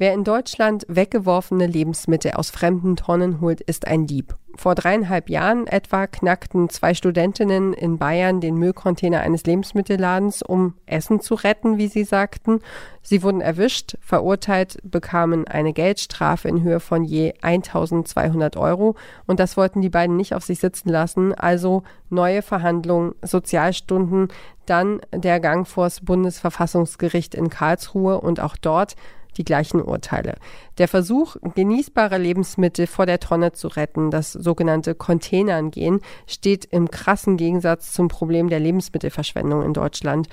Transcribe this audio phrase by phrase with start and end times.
[0.00, 4.34] Wer in Deutschland weggeworfene Lebensmittel aus fremden Tonnen holt, ist ein Dieb.
[4.56, 11.20] Vor dreieinhalb Jahren etwa knackten zwei Studentinnen in Bayern den Müllcontainer eines Lebensmittelladens, um Essen
[11.20, 12.60] zu retten, wie sie sagten.
[13.02, 18.96] Sie wurden erwischt, verurteilt, bekamen eine Geldstrafe in Höhe von je 1200 Euro.
[19.26, 21.34] Und das wollten die beiden nicht auf sich sitzen lassen.
[21.34, 24.28] Also neue Verhandlungen, Sozialstunden,
[24.64, 28.96] dann der Gang vors Bundesverfassungsgericht in Karlsruhe und auch dort
[29.40, 30.34] die gleichen Urteile.
[30.76, 36.90] Der Versuch, genießbare Lebensmittel vor der Tonne zu retten, das sogenannte Containern gehen, steht im
[36.90, 40.28] krassen Gegensatz zum Problem der Lebensmittelverschwendung in Deutschland.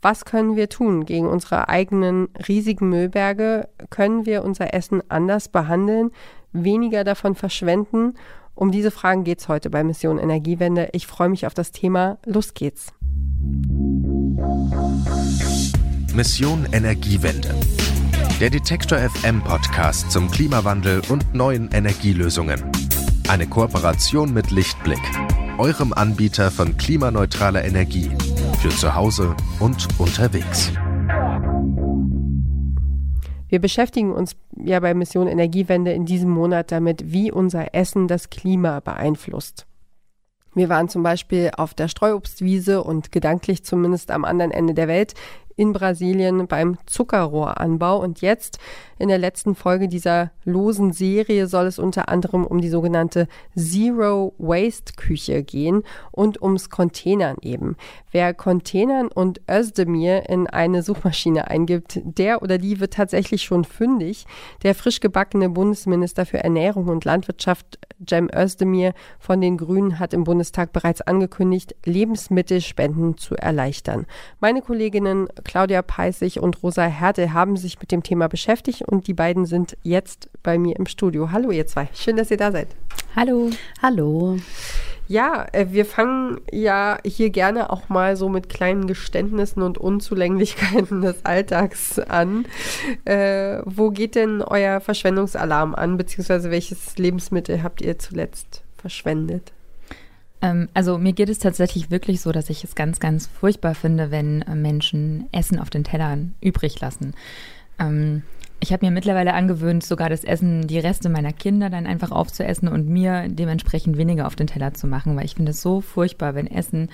[0.00, 3.68] Was können wir tun gegen unsere eigenen riesigen Müllberge?
[3.90, 6.12] Können wir unser Essen anders behandeln,
[6.52, 8.14] weniger davon verschwenden?
[8.54, 10.90] Um diese Fragen geht es heute bei Mission Energiewende.
[10.92, 12.18] Ich freue mich auf das Thema.
[12.24, 12.92] Los geht's.
[16.14, 17.54] Mission Energiewende.
[18.40, 22.62] Der Detektor FM Podcast zum Klimawandel und neuen Energielösungen.
[23.28, 25.00] Eine Kooperation mit Lichtblick,
[25.58, 28.10] eurem Anbieter von klimaneutraler Energie
[28.60, 30.72] für zu Hause und unterwegs.
[33.48, 38.30] Wir beschäftigen uns ja bei Mission Energiewende in diesem Monat damit, wie unser Essen das
[38.30, 39.66] Klima beeinflusst.
[40.54, 45.14] Wir waren zum Beispiel auf der Streuobstwiese und gedanklich zumindest am anderen Ende der Welt
[45.56, 48.00] in Brasilien beim Zuckerrohranbau.
[48.00, 48.58] Und jetzt
[48.98, 54.34] in der letzten Folge dieser losen Serie soll es unter anderem um die sogenannte Zero
[54.38, 57.76] Waste Küche gehen und ums Containern eben.
[58.10, 64.26] Wer Containern und Özdemir in eine Suchmaschine eingibt, der oder die wird tatsächlich schon fündig.
[64.62, 67.78] Der frisch gebackene Bundesminister für Ernährung und Landwirtschaft
[68.08, 74.06] Cem Özdemir von den Grünen hat im Bundestag bereits angekündigt, Lebensmittelspenden zu erleichtern.
[74.40, 79.12] Meine Kolleginnen Claudia Peissig und Rosa Herde haben sich mit dem Thema beschäftigt und die
[79.12, 81.30] beiden sind jetzt bei mir im Studio.
[81.30, 82.68] Hallo ihr zwei, schön, dass ihr da seid.
[83.14, 83.50] Hallo.
[83.82, 84.38] Hallo.
[85.08, 91.02] Ja, äh, wir fangen ja hier gerne auch mal so mit kleinen Geständnissen und Unzulänglichkeiten
[91.02, 92.46] des Alltags an.
[93.04, 99.52] Äh, wo geht denn euer Verschwendungsalarm an, beziehungsweise welches Lebensmittel habt ihr zuletzt verschwendet?
[100.42, 104.10] Ähm, also mir geht es tatsächlich wirklich so, dass ich es ganz, ganz furchtbar finde,
[104.10, 107.14] wenn äh, Menschen Essen auf den Tellern übrig lassen.
[107.78, 108.22] Ähm,
[108.60, 112.68] ich habe mir mittlerweile angewöhnt, sogar das Essen, die Reste meiner Kinder dann einfach aufzuessen
[112.68, 116.34] und mir dementsprechend weniger auf den Teller zu machen, weil ich finde es so furchtbar,
[116.34, 116.90] wenn Essen,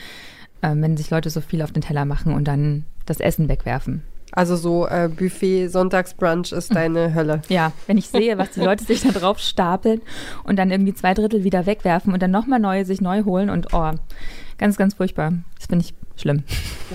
[0.62, 4.02] äh, wenn sich Leute so viel auf den Teller machen und dann das Essen wegwerfen.
[4.32, 7.42] Also so äh, Buffet, Sonntagsbrunch ist deine Hölle.
[7.48, 10.02] Ja, wenn ich sehe, was die Leute sich da drauf stapeln
[10.44, 13.72] und dann irgendwie zwei Drittel wieder wegwerfen und dann nochmal neue sich neu holen und
[13.72, 13.92] oh,
[14.58, 15.32] ganz, ganz furchtbar.
[15.56, 16.42] Das finde ich schlimm.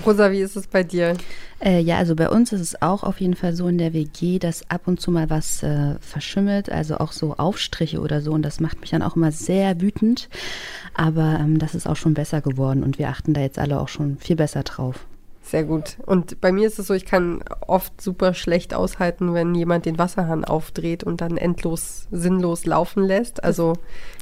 [0.04, 1.16] Rosa, wie ist es bei dir?
[1.60, 4.38] Äh, ja, also bei uns ist es auch auf jeden Fall so in der WG,
[4.38, 8.32] dass ab und zu mal was äh, verschimmelt, also auch so Aufstriche oder so.
[8.32, 10.28] Und das macht mich dann auch immer sehr wütend.
[10.94, 13.88] Aber ähm, das ist auch schon besser geworden und wir achten da jetzt alle auch
[13.88, 15.06] schon viel besser drauf.
[15.44, 15.98] Sehr gut.
[16.06, 19.98] Und bei mir ist es so, ich kann oft super schlecht aushalten, wenn jemand den
[19.98, 23.44] Wasserhahn aufdreht und dann endlos sinnlos laufen lässt.
[23.44, 23.74] Also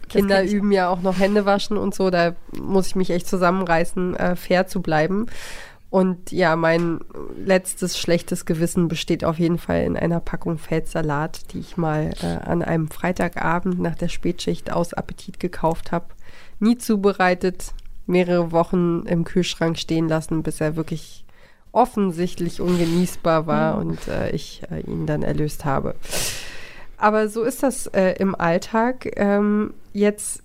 [0.08, 4.16] Kinder üben ja auch noch Hände waschen und so, da muss ich mich echt zusammenreißen,
[4.16, 5.26] äh, fair zu bleiben.
[5.90, 7.00] Und ja, mein
[7.36, 12.26] letztes schlechtes Gewissen besteht auf jeden Fall in einer Packung Feldsalat, die ich mal äh,
[12.48, 16.06] an einem Freitagabend nach der Spätschicht aus Appetit gekauft habe.
[16.58, 17.74] Nie zubereitet,
[18.06, 21.24] mehrere Wochen im Kühlschrank stehen lassen, bis er wirklich
[21.72, 23.90] offensichtlich ungenießbar war mhm.
[23.90, 25.94] und äh, ich äh, ihn dann erlöst habe.
[26.98, 29.10] Aber so ist das äh, im Alltag.
[29.16, 30.42] Ähm, jetzt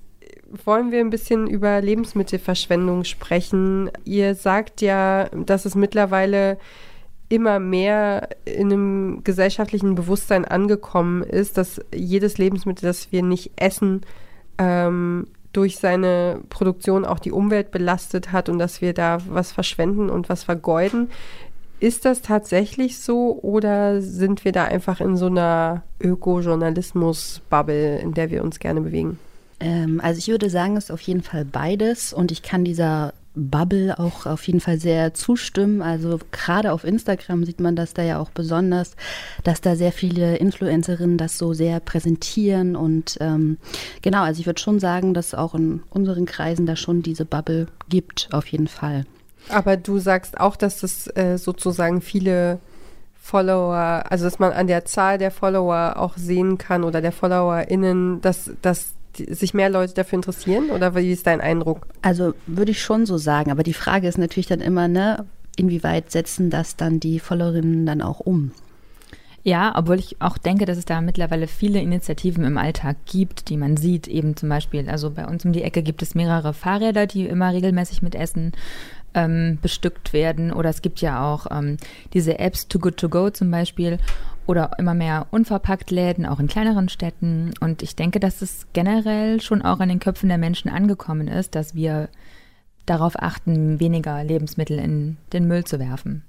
[0.66, 3.92] wollen wir ein bisschen über Lebensmittelverschwendung sprechen.
[4.06, 6.58] Ihr sagt ja, dass es mittlerweile
[7.30, 14.02] immer mehr in einem gesellschaftlichen Bewusstsein angekommen ist, dass jedes Lebensmittel, das wir nicht essen,
[14.58, 20.10] ähm, durch seine Produktion auch die Umwelt belastet hat und dass wir da was verschwenden
[20.10, 21.10] und was vergeuden.
[21.80, 28.32] Ist das tatsächlich so oder sind wir da einfach in so einer Ökojournalismus-Bubble, in der
[28.32, 29.20] wir uns gerne bewegen?
[29.60, 33.14] Ähm, also ich würde sagen, es ist auf jeden Fall beides und ich kann dieser
[33.38, 35.82] Bubble auch auf jeden Fall sehr zustimmen.
[35.82, 38.96] Also gerade auf Instagram sieht man das da ja auch besonders,
[39.44, 42.76] dass da sehr viele Influencerinnen das so sehr präsentieren.
[42.76, 43.58] Und ähm,
[44.02, 47.68] genau, also ich würde schon sagen, dass auch in unseren Kreisen da schon diese Bubble
[47.90, 49.06] gibt, auf jeden Fall.
[49.50, 52.60] Aber du sagst auch, dass das äh, sozusagen viele
[53.28, 58.22] Follower, also dass man an der Zahl der Follower auch sehen kann oder der FollowerInnen,
[58.22, 61.88] dass, dass sich mehr Leute dafür interessieren oder wie ist dein Eindruck?
[62.02, 65.26] Also würde ich schon so sagen, aber die Frage ist natürlich dann immer, ne,
[65.56, 68.52] inwieweit setzen das dann die Followerinnen dann auch um?
[69.44, 73.56] Ja, obwohl ich auch denke, dass es da mittlerweile viele Initiativen im Alltag gibt, die
[73.56, 74.10] man sieht.
[74.10, 77.54] Eben zum Beispiel, also bei uns um die Ecke gibt es mehrere Fahrräder, die immer
[77.54, 78.52] regelmäßig mit Essen
[79.14, 80.52] ähm, bestückt werden.
[80.52, 81.78] Oder es gibt ja auch ähm,
[82.14, 84.00] diese Apps Too Good To Go zum Beispiel
[84.48, 87.54] oder immer mehr unverpackt Läden, auch in kleineren Städten.
[87.60, 91.54] Und ich denke, dass es generell schon auch an den Köpfen der Menschen angekommen ist,
[91.54, 92.10] dass wir
[92.86, 96.24] darauf achten, weniger Lebensmittel in den Müll zu werfen.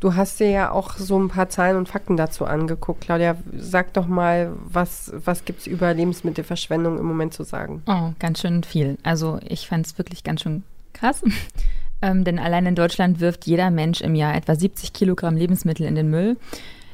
[0.00, 3.02] Du hast dir ja auch so ein paar Zahlen und Fakten dazu angeguckt.
[3.02, 7.82] Claudia, sag doch mal, was, was gibt es über Lebensmittelverschwendung im Moment zu sagen?
[7.86, 8.98] Oh, ganz schön viel.
[9.04, 11.22] Also ich fand es wirklich ganz schön krass.
[12.02, 15.94] ähm, denn allein in Deutschland wirft jeder Mensch im Jahr etwa 70 Kilogramm Lebensmittel in
[15.94, 16.36] den Müll.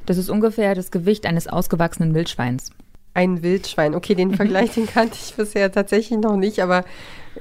[0.08, 2.70] Das ist ungefähr das Gewicht eines ausgewachsenen Wildschweins.
[3.12, 3.94] Ein Wildschwein.
[3.94, 6.86] Okay, den Vergleich, den kannte ich bisher tatsächlich noch nicht, aber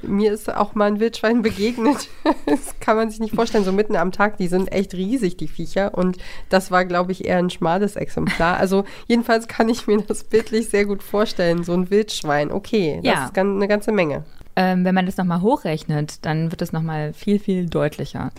[0.02, 2.08] mir ist auch mal ein Wildschwein begegnet.
[2.46, 4.36] das kann man sich nicht vorstellen, so mitten am Tag.
[4.36, 5.96] Die sind echt riesig, die Viecher.
[5.96, 6.18] Und
[6.50, 8.58] das war, glaube ich, eher ein schmales Exemplar.
[8.58, 11.64] Also jedenfalls kann ich mir das bildlich sehr gut vorstellen.
[11.64, 12.52] So ein Wildschwein.
[12.52, 13.24] Okay, das ja.
[13.24, 14.26] ist eine ganze Menge.
[14.56, 18.30] Ähm, wenn man das nochmal hochrechnet, dann wird es nochmal viel, viel deutlicher.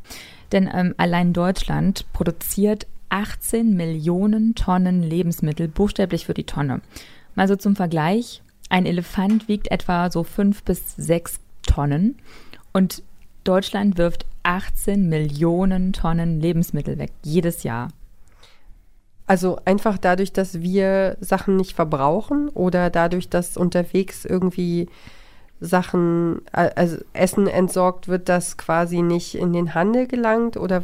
[0.51, 6.81] Denn ähm, allein Deutschland produziert 18 Millionen Tonnen Lebensmittel buchstäblich für die Tonne.
[7.35, 12.15] Mal so zum Vergleich, ein Elefant wiegt etwa so fünf bis sechs Tonnen
[12.73, 13.03] und
[13.43, 17.89] Deutschland wirft 18 Millionen Tonnen Lebensmittel weg, jedes Jahr.
[19.25, 24.87] Also einfach dadurch, dass wir Sachen nicht verbrauchen oder dadurch, dass unterwegs irgendwie
[25.61, 30.83] Sachen, also Essen entsorgt wird, das quasi nicht in den Handel gelangt oder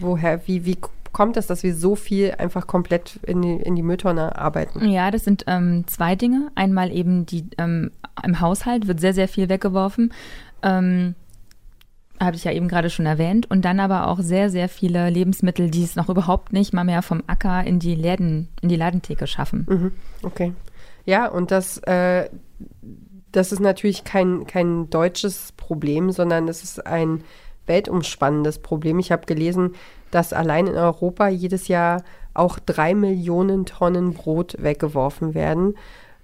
[0.00, 0.78] woher, wie, wie
[1.12, 4.88] kommt es, dass wir so viel einfach komplett in die, in die Mülltonne arbeiten?
[4.88, 6.50] Ja, das sind ähm, zwei Dinge.
[6.54, 7.90] Einmal eben die ähm,
[8.22, 10.12] im Haushalt wird sehr, sehr viel weggeworfen.
[10.62, 11.14] Ähm,
[12.20, 13.50] habe ich ja eben gerade schon erwähnt.
[13.50, 17.02] Und dann aber auch sehr, sehr viele Lebensmittel, die es noch überhaupt nicht mal mehr
[17.02, 19.66] vom Acker in die Läden, in die Ladentheke schaffen.
[19.68, 19.92] Mhm,
[20.22, 20.52] okay.
[21.04, 22.28] Ja, und das, äh,
[23.32, 27.24] das ist natürlich kein, kein deutsches Problem, sondern es ist ein
[27.66, 28.98] weltumspannendes Problem.
[28.98, 29.74] Ich habe gelesen,
[30.12, 32.04] dass allein in Europa jedes Jahr
[32.34, 35.74] auch drei Millionen Tonnen Brot weggeworfen werden.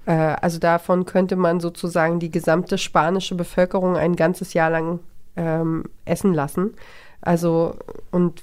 [0.07, 5.01] Äh, also davon könnte man sozusagen die gesamte spanische Bevölkerung ein ganzes Jahr lang
[5.37, 6.75] ähm, essen lassen.
[7.21, 7.75] Also,
[8.13, 8.43] und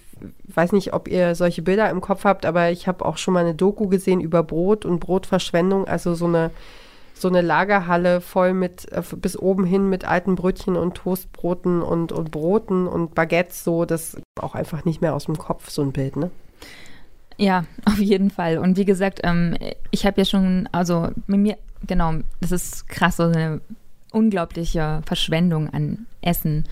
[0.53, 3.41] weiß nicht, ob ihr solche Bilder im Kopf habt, aber ich habe auch schon mal
[3.41, 6.51] eine Doku gesehen über Brot und Brotverschwendung, also so eine
[7.15, 12.11] so eine Lagerhalle voll mit, äh, bis oben hin mit alten Brötchen und Toastbroten und,
[12.11, 15.93] und Broten und Baguettes, so, das auch einfach nicht mehr aus dem Kopf, so ein
[15.93, 16.29] Bild, ne?
[17.37, 18.57] Ja, auf jeden Fall.
[18.57, 19.57] Und wie gesagt, ähm,
[19.91, 21.57] ich habe ja schon, also mit mir,
[21.87, 23.61] genau, das ist krass, so eine
[24.11, 26.65] unglaubliche Verschwendung an Essen.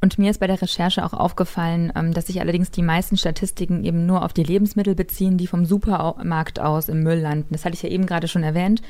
[0.00, 3.82] Und mir ist bei der Recherche auch aufgefallen, ähm, dass sich allerdings die meisten Statistiken
[3.84, 7.48] eben nur auf die Lebensmittel beziehen, die vom Supermarkt aus im Müll landen.
[7.50, 8.82] Das hatte ich ja eben gerade schon erwähnt.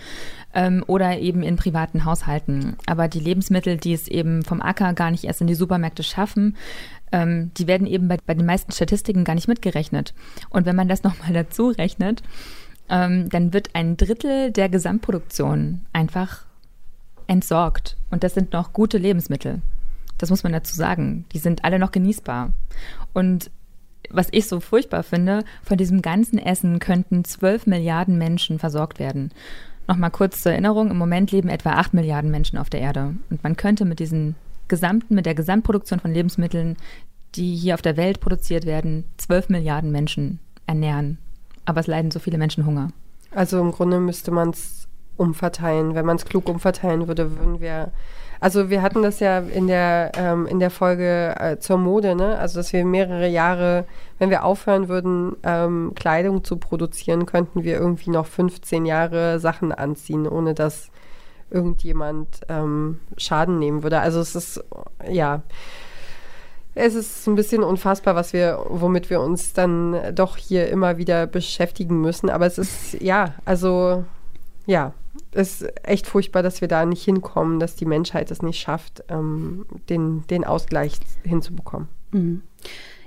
[0.53, 2.77] Ähm, oder eben in privaten Haushalten.
[2.87, 6.57] Aber die Lebensmittel, die es eben vom Acker gar nicht erst in die Supermärkte schaffen,
[7.13, 10.13] ähm, die werden eben bei, bei den meisten Statistiken gar nicht mitgerechnet.
[10.51, 12.23] Und wenn man das nochmal dazu rechnet,
[12.89, 16.45] dann wird ein Drittel der Gesamtproduktion einfach
[17.27, 17.97] entsorgt.
[18.13, 19.61] Und das sind noch gute Lebensmittel.
[20.19, 21.25] Das muss man dazu sagen.
[21.33, 22.53] Die sind alle noch genießbar.
[23.13, 23.51] Und
[24.11, 29.33] was ich so furchtbar finde, von diesem ganzen Essen könnten 12 Milliarden Menschen versorgt werden.
[29.89, 33.15] Nochmal kurz zur Erinnerung, im Moment leben etwa 8 Milliarden Menschen auf der Erde.
[33.31, 34.35] Und man könnte mit diesen
[34.69, 36.77] gesamten, mit der Gesamtproduktion von Lebensmitteln,
[37.35, 41.19] die hier auf der Welt produziert werden, 12 Milliarden Menschen ernähren.
[41.65, 42.91] Aber es leiden so viele Menschen Hunger.
[43.31, 45.95] Also im Grunde müsste man es umverteilen.
[45.95, 47.93] Wenn man es klug umverteilen würde, würden wir
[48.41, 52.39] also wir hatten das ja in der, ähm, in der Folge äh, zur Mode, ne?
[52.39, 53.85] Also dass wir mehrere Jahre,
[54.19, 59.73] wenn wir aufhören würden, ähm, Kleidung zu produzieren, könnten wir irgendwie noch 15 Jahre Sachen
[59.73, 60.91] anziehen, ohne dass
[61.51, 64.01] irgendjemand ähm, Schaden nehmen würde.
[64.01, 64.65] Also es ist,
[65.09, 65.43] ja.
[66.79, 71.27] Es ist ein bisschen unfassbar, was wir, womit wir uns dann doch hier immer wieder
[71.27, 72.29] beschäftigen müssen.
[72.29, 74.05] Aber es ist, ja, also,
[74.67, 74.93] ja,
[75.37, 79.67] ist echt furchtbar, dass wir da nicht hinkommen, dass die Menschheit es nicht schafft, ähm,
[79.89, 81.89] den, den Ausgleich hinzubekommen.
[82.13, 82.43] Mhm.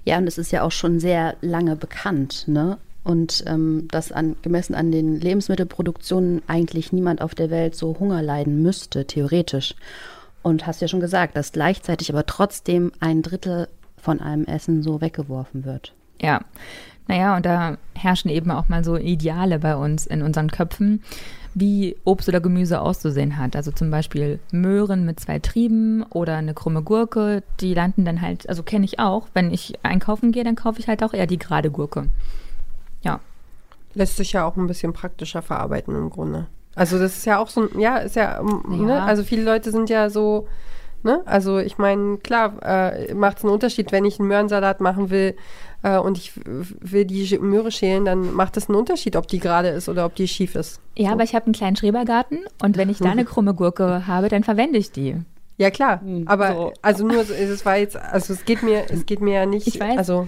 [0.05, 2.77] Ja, und es ist ja auch schon sehr lange bekannt, ne?
[3.03, 8.21] Und ähm, dass an, gemessen an den Lebensmittelproduktionen eigentlich niemand auf der Welt so Hunger
[8.21, 9.75] leiden müsste, theoretisch.
[10.43, 13.67] Und hast ja schon gesagt, dass gleichzeitig aber trotzdem ein Drittel
[13.97, 15.93] von einem Essen so weggeworfen wird.
[16.21, 16.41] Ja,
[17.07, 21.03] naja, und da herrschen eben auch mal so Ideale bei uns in unseren Köpfen
[21.53, 23.55] wie Obst oder Gemüse auszusehen hat.
[23.55, 28.47] Also zum Beispiel Möhren mit zwei Trieben oder eine krumme Gurke, die landen dann halt,
[28.49, 29.27] also kenne ich auch.
[29.33, 32.05] Wenn ich einkaufen gehe, dann kaufe ich halt auch eher die gerade Gurke.
[33.01, 33.19] Ja.
[33.93, 36.47] Lässt sich ja auch ein bisschen praktischer verarbeiten im Grunde.
[36.75, 38.77] Also das ist ja auch so ein, ja, ist ja, ja.
[38.77, 39.01] Ne?
[39.01, 40.47] also viele Leute sind ja so,
[41.03, 45.09] ne, also ich meine, klar, äh, macht es einen Unterschied, wenn ich einen Möhrensalat machen
[45.09, 45.35] will
[45.83, 49.69] äh, und ich will die Möhre schälen, dann macht es einen Unterschied, ob die gerade
[49.69, 50.79] ist oder ob die schief ist.
[50.97, 51.13] Ja, so.
[51.13, 54.43] aber ich habe einen kleinen Schrebergarten und wenn ich da eine krumme Gurke habe, dann
[54.43, 55.15] verwende ich die.
[55.57, 56.73] Ja klar, hm, aber so.
[56.81, 59.79] also nur, es war jetzt, also es geht mir, es geht mir ja nicht, ich
[59.79, 59.97] weiß.
[59.97, 60.27] also.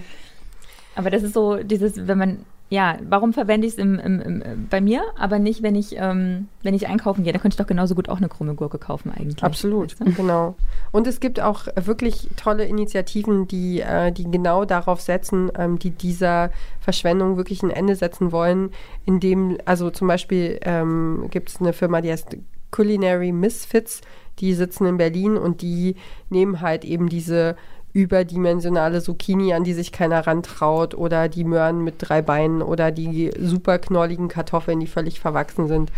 [0.94, 4.42] Aber das ist so dieses, wenn man ja, warum verwende ich es im, im, im,
[4.70, 7.34] bei mir, aber nicht, wenn ich, ähm, wenn ich einkaufen gehe?
[7.34, 9.44] Da könnte ich doch genauso gut auch eine krumme Gurke kaufen eigentlich.
[9.44, 10.14] Absolut, weißt du?
[10.14, 10.54] genau.
[10.90, 15.90] Und es gibt auch wirklich tolle Initiativen, die, äh, die genau darauf setzen, ähm, die
[15.90, 16.50] dieser
[16.80, 18.70] Verschwendung wirklich ein Ende setzen wollen,
[19.04, 22.38] indem, also zum Beispiel ähm, gibt es eine Firma, die heißt
[22.70, 24.00] Culinary Misfits,
[24.38, 25.96] die sitzen in Berlin und die
[26.30, 27.54] nehmen halt eben diese
[27.92, 33.30] überdimensionale Zucchini, an die sich keiner rantraut, oder die Möhren mit drei Beinen oder die
[33.38, 35.92] super knolligen Kartoffeln, die völlig verwachsen sind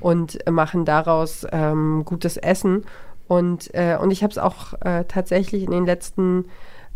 [0.00, 2.84] und machen daraus ähm, gutes Essen.
[3.28, 6.46] Und, äh, und ich habe es auch äh, tatsächlich in den letzten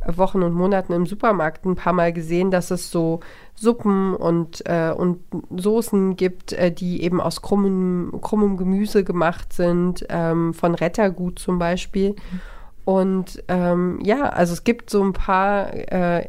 [0.06, 3.20] Wochen und Monaten im Supermarkt ein paar Mal gesehen, dass es so
[3.54, 5.20] Suppen und, äh, und
[5.54, 11.58] Soßen gibt, äh, die eben aus krummem, krummem Gemüse gemacht sind, ähm, von Rettergut zum
[11.58, 12.10] Beispiel.
[12.12, 12.40] Mhm.
[12.84, 16.26] Und ähm, ja, also es gibt so ein paar, äh,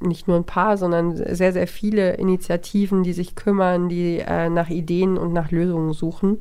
[0.00, 4.68] nicht nur ein paar, sondern sehr, sehr viele Initiativen, die sich kümmern, die äh, nach
[4.68, 6.40] Ideen und nach Lösungen suchen.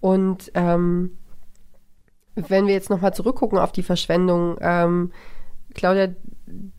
[0.00, 1.18] Und ähm,
[2.34, 5.12] wenn wir jetzt nochmal zurückgucken auf die Verschwendung, ähm,
[5.74, 6.08] Claudia,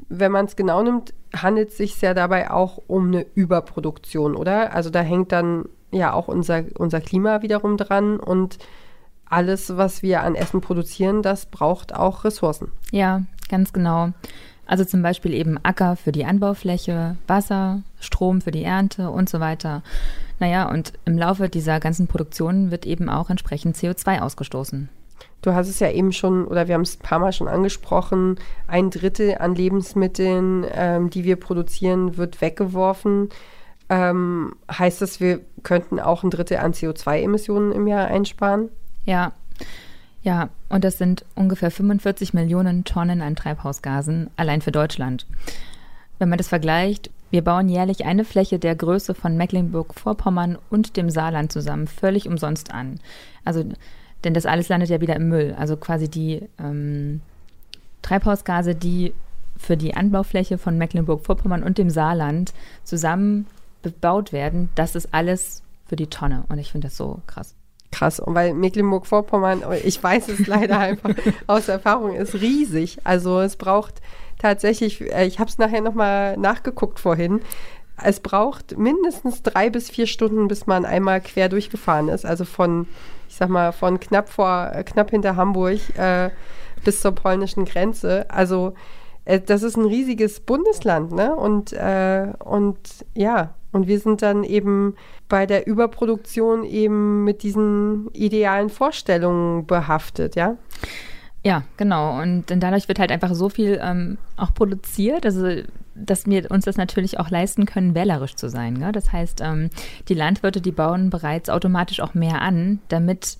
[0.09, 4.73] wenn man es genau nimmt, handelt es sich ja dabei auch um eine Überproduktion, oder?
[4.73, 8.57] Also da hängt dann ja auch unser, unser Klima wiederum dran und
[9.33, 12.71] alles, was wir an Essen produzieren, das braucht auch Ressourcen.
[12.91, 14.11] Ja, ganz genau.
[14.65, 19.39] Also zum Beispiel eben Acker für die Anbaufläche, Wasser, Strom für die Ernte und so
[19.39, 19.83] weiter.
[20.39, 24.89] Naja, und im Laufe dieser ganzen Produktion wird eben auch entsprechend CO2 ausgestoßen.
[25.41, 28.37] Du hast es ja eben schon, oder wir haben es ein paar Mal schon angesprochen,
[28.67, 33.29] ein Drittel an Lebensmitteln, ähm, die wir produzieren, wird weggeworfen.
[33.89, 38.69] Ähm, heißt das, wir könnten auch ein Drittel an CO2-Emissionen im Jahr einsparen?
[39.05, 39.33] Ja,
[40.23, 45.25] ja, und das sind ungefähr 45 Millionen Tonnen an Treibhausgasen allein für Deutschland.
[46.17, 51.09] Wenn man das vergleicht, wir bauen jährlich eine Fläche der Größe von Mecklenburg-Vorpommern und dem
[51.09, 53.01] Saarland zusammen völlig umsonst an.
[53.43, 53.65] Also,
[54.23, 55.53] denn das alles landet ja wieder im Müll.
[55.57, 57.21] Also quasi die ähm,
[58.01, 59.13] Treibhausgase, die
[59.57, 62.53] für die Anbaufläche von Mecklenburg-Vorpommern und dem Saarland
[62.85, 63.47] zusammen
[63.81, 66.45] bebaut werden, das ist alles für die Tonne.
[66.47, 67.55] Und ich finde das so krass
[67.93, 68.19] krass.
[68.19, 71.11] Und weil Mecklenburg-Vorpommern, ich weiß es leider einfach
[71.47, 72.99] aus Erfahrung, ist riesig.
[73.03, 74.01] Also es braucht
[74.39, 77.41] tatsächlich, äh, ich habe es nachher nochmal nachgeguckt vorhin,
[78.01, 82.25] es braucht mindestens drei bis vier Stunden, bis man einmal quer durchgefahren ist.
[82.25, 82.87] Also von,
[83.29, 86.29] ich sag mal, von knapp vor, äh, knapp hinter Hamburg äh,
[86.83, 88.25] bis zur polnischen Grenze.
[88.29, 88.73] Also
[89.25, 91.35] äh, das ist ein riesiges Bundesland, ne?
[91.35, 92.79] Und, äh, und
[93.13, 94.95] ja, und wir sind dann eben
[95.27, 100.55] bei der Überproduktion eben mit diesen idealen Vorstellungen behaftet, ja?
[101.45, 102.21] Ja, genau.
[102.21, 105.63] Und dadurch wird halt einfach so viel ähm, auch produziert, also
[105.95, 108.79] dass wir uns das natürlich auch leisten können, wählerisch zu sein.
[108.79, 108.93] Gell?
[108.93, 109.69] Das heißt, ähm,
[110.07, 113.37] die Landwirte, die bauen bereits automatisch auch mehr an, damit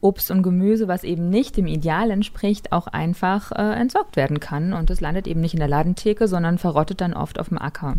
[0.00, 4.74] Obst und Gemüse, was eben nicht dem Ideal entspricht, auch einfach äh, entsorgt werden kann.
[4.74, 7.94] Und es landet eben nicht in der Ladentheke, sondern verrottet dann oft auf dem Acker.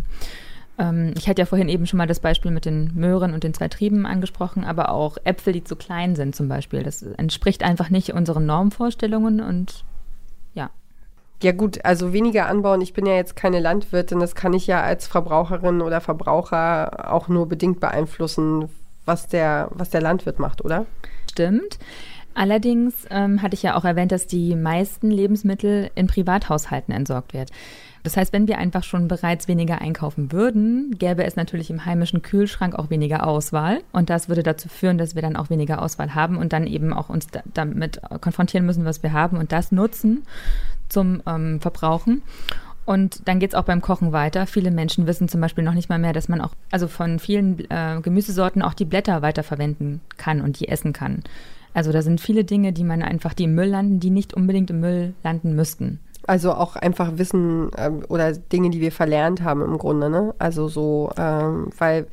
[0.78, 3.54] Ähm, ich hatte ja vorhin eben schon mal das Beispiel mit den Möhren und den
[3.54, 6.82] zwei Trieben angesprochen, aber auch Äpfel, die zu klein sind zum Beispiel.
[6.82, 9.84] Das entspricht einfach nicht unseren Normvorstellungen und
[10.54, 10.70] ja.
[11.42, 12.80] Ja gut, also weniger anbauen.
[12.80, 14.20] Ich bin ja jetzt keine Landwirtin.
[14.20, 18.68] Das kann ich ja als Verbraucherin oder Verbraucher auch nur bedingt beeinflussen,
[19.04, 20.86] was der, was der Landwirt macht, oder?
[21.30, 21.78] Stimmt.
[22.34, 27.48] Allerdings ähm, hatte ich ja auch erwähnt, dass die meisten Lebensmittel in Privathaushalten entsorgt werden.
[28.06, 32.22] Das heißt, wenn wir einfach schon bereits weniger einkaufen würden, gäbe es natürlich im heimischen
[32.22, 33.80] Kühlschrank auch weniger Auswahl.
[33.90, 36.92] Und das würde dazu führen, dass wir dann auch weniger Auswahl haben und dann eben
[36.92, 40.22] auch uns da, damit konfrontieren müssen, was wir haben und das nutzen
[40.88, 42.22] zum ähm, Verbrauchen.
[42.84, 44.46] Und dann geht es auch beim Kochen weiter.
[44.46, 47.68] Viele Menschen wissen zum Beispiel noch nicht mal mehr, dass man auch, also von vielen
[47.70, 51.24] äh, Gemüsesorten auch die Blätter weiterverwenden kann und die essen kann.
[51.74, 54.70] Also da sind viele Dinge, die man einfach, die im Müll landen, die nicht unbedingt
[54.70, 55.98] im Müll landen müssten.
[56.26, 60.34] Also auch einfach Wissen ähm, oder Dinge, die wir verlernt haben im Grunde, ne?
[60.38, 62.06] Also so, ähm, weil,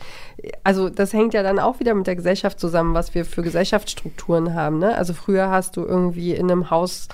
[0.63, 4.53] also das hängt ja dann auch wieder mit der Gesellschaft zusammen, was wir für Gesellschaftsstrukturen
[4.53, 4.95] haben, ne?
[4.95, 7.07] Also früher hast du irgendwie in einem Haus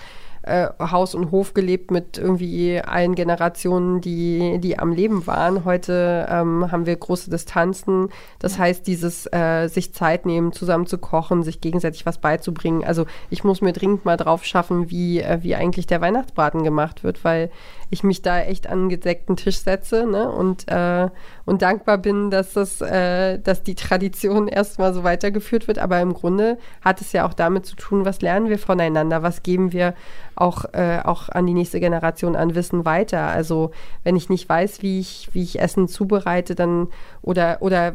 [0.50, 5.64] äh, Haus und Hof gelebt mit irgendwie allen Generationen, die, die am Leben waren.
[5.64, 8.10] Heute ähm, haben wir große Distanzen.
[8.40, 8.64] Das ja.
[8.64, 12.84] heißt, dieses äh, sich Zeit nehmen, zusammen zu kochen, sich gegenseitig was beizubringen.
[12.84, 17.04] Also ich muss mir dringend mal drauf schaffen, wie, äh, wie eigentlich der Weihnachtsbraten gemacht
[17.04, 17.52] wird, weil
[17.90, 20.30] ich mich da echt an einen gedeckten Tisch setze ne?
[20.30, 21.10] und, äh,
[21.46, 25.80] und dankbar bin, dass, das, äh, dass die Tradition erstmal so weitergeführt wird.
[25.80, 29.44] Aber im Grunde hat es ja auch damit zu tun, was lernen wir voneinander, was
[29.44, 29.96] geben wir
[30.36, 33.28] auch, äh, auch an die nächste Generation an Wissen weiter.
[33.28, 33.72] Also
[34.04, 36.88] wenn ich nicht weiß, wie ich, wie ich Essen zubereite, dann
[37.22, 37.94] oder oder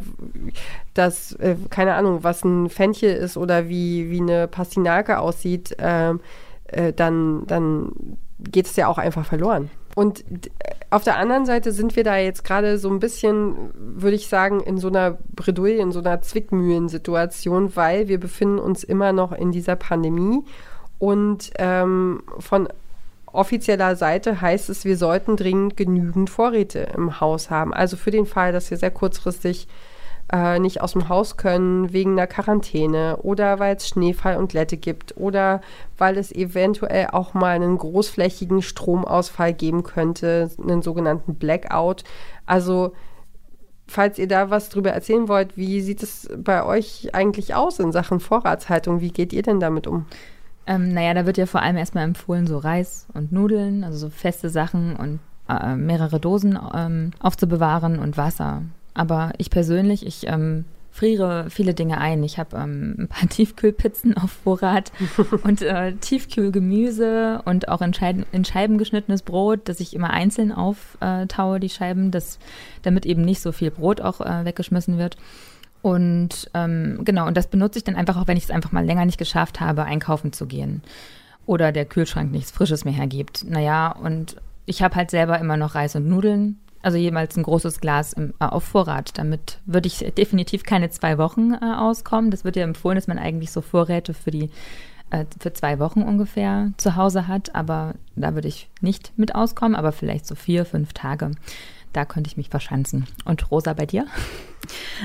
[0.93, 6.21] das, äh, keine Ahnung, was ein Fenchel ist oder wie, wie eine Pastinake aussieht, ähm,
[6.65, 7.93] äh, dann, dann
[8.39, 9.71] geht es ja auch einfach verloren.
[9.95, 10.25] Und
[10.91, 14.61] auf der anderen Seite sind wir da jetzt gerade so ein bisschen, würde ich sagen,
[14.61, 19.53] in so einer Bredouille, in so einer Zwickmühlensituation, weil wir befinden uns immer noch in
[19.53, 20.43] dieser Pandemie
[20.99, 22.69] und ähm, von
[23.27, 27.75] offizieller Seite heißt es, wir sollten dringend genügend Vorräte im Haus haben.
[27.75, 29.67] Also für den Fall, dass wir sehr kurzfristig
[30.33, 34.77] äh, nicht aus dem Haus können wegen einer Quarantäne oder weil es Schneefall und Glätte
[34.77, 35.61] gibt oder
[35.99, 42.05] weil es eventuell auch mal einen großflächigen Stromausfall geben könnte, einen sogenannten Blackout.
[42.47, 42.93] Also
[43.87, 47.93] falls ihr da was drüber erzählen wollt, wie sieht es bei euch eigentlich aus in
[47.93, 49.01] Sachen Vorratshaltung?
[49.01, 50.07] Wie geht ihr denn damit um?
[50.67, 54.09] Ähm, naja, da wird ja vor allem erstmal empfohlen, so Reis und Nudeln, also so
[54.09, 58.63] feste Sachen und äh, mehrere Dosen ähm, aufzubewahren und Wasser.
[58.95, 62.23] Aber ich persönlich, ich ähm, friere viele Dinge ein.
[62.23, 64.93] Ich habe ähm, ein paar Tiefkühlpizzen auf Vorrat
[65.43, 70.53] und äh, Tiefkühlgemüse und auch in Scheiben, in Scheiben, geschnittenes Brot, das ich immer einzeln
[70.53, 72.39] auftaue, die Scheiben, das,
[72.83, 75.17] damit eben nicht so viel Brot auch äh, weggeschmissen wird.
[75.83, 78.87] Und ähm, genau, und das benutze ich dann einfach auch, wenn ich es einfach mal
[78.87, 80.81] länger nicht geschafft habe, einkaufen zu gehen.
[81.45, 83.45] Oder der Kühlschrank nichts Frisches mehr hergibt.
[83.47, 87.81] Naja, und ich habe halt selber immer noch Reis und Nudeln also jemals ein großes
[87.81, 89.17] Glas im, äh, auf Vorrat.
[89.19, 92.31] Damit würde ich definitiv keine zwei Wochen äh, auskommen.
[92.31, 94.51] Das wird ja empfohlen, dass man eigentlich so Vorräte für die
[95.11, 97.55] äh, für zwei Wochen ungefähr zu Hause hat.
[97.55, 101.31] Aber da würde ich nicht mit auskommen, aber vielleicht so vier, fünf Tage.
[101.95, 103.07] Da könnte ich mich verschanzen.
[103.25, 104.07] Und Rosa, bei dir?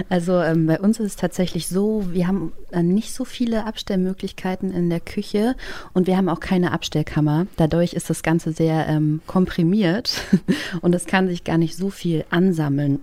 [0.10, 4.72] Also ähm, bei uns ist es tatsächlich so, wir haben äh, nicht so viele Abstellmöglichkeiten
[4.72, 5.56] in der Küche
[5.94, 7.46] und wir haben auch keine Abstellkammer.
[7.58, 10.22] Dadurch ist das Ganze sehr ähm, komprimiert
[10.82, 13.02] und es kann sich gar nicht so viel ansammeln.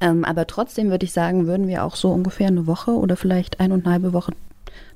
[0.00, 3.60] Ähm, aber trotzdem würde ich sagen, würden wir auch so ungefähr eine Woche oder vielleicht
[3.60, 4.32] eine und eine halbe Woche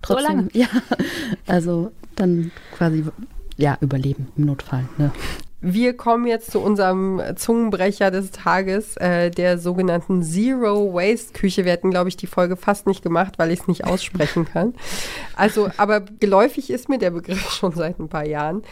[0.01, 0.27] trotzdem.
[0.27, 0.49] So lange?
[0.55, 0.69] Ja,
[1.47, 3.05] also dann quasi
[3.59, 4.89] ja überleben im Notfall.
[4.97, 5.11] Ne?
[5.63, 11.67] Wir kommen jetzt zu unserem Zungenbrecher des Tages, äh, der sogenannten Zero Waste Küche.
[11.67, 14.75] Wir hätten, glaube ich, die Folge fast nicht gemacht, weil ich es nicht aussprechen kann.
[15.37, 18.63] Also, aber geläufig ist mir der Begriff schon seit ein paar Jahren.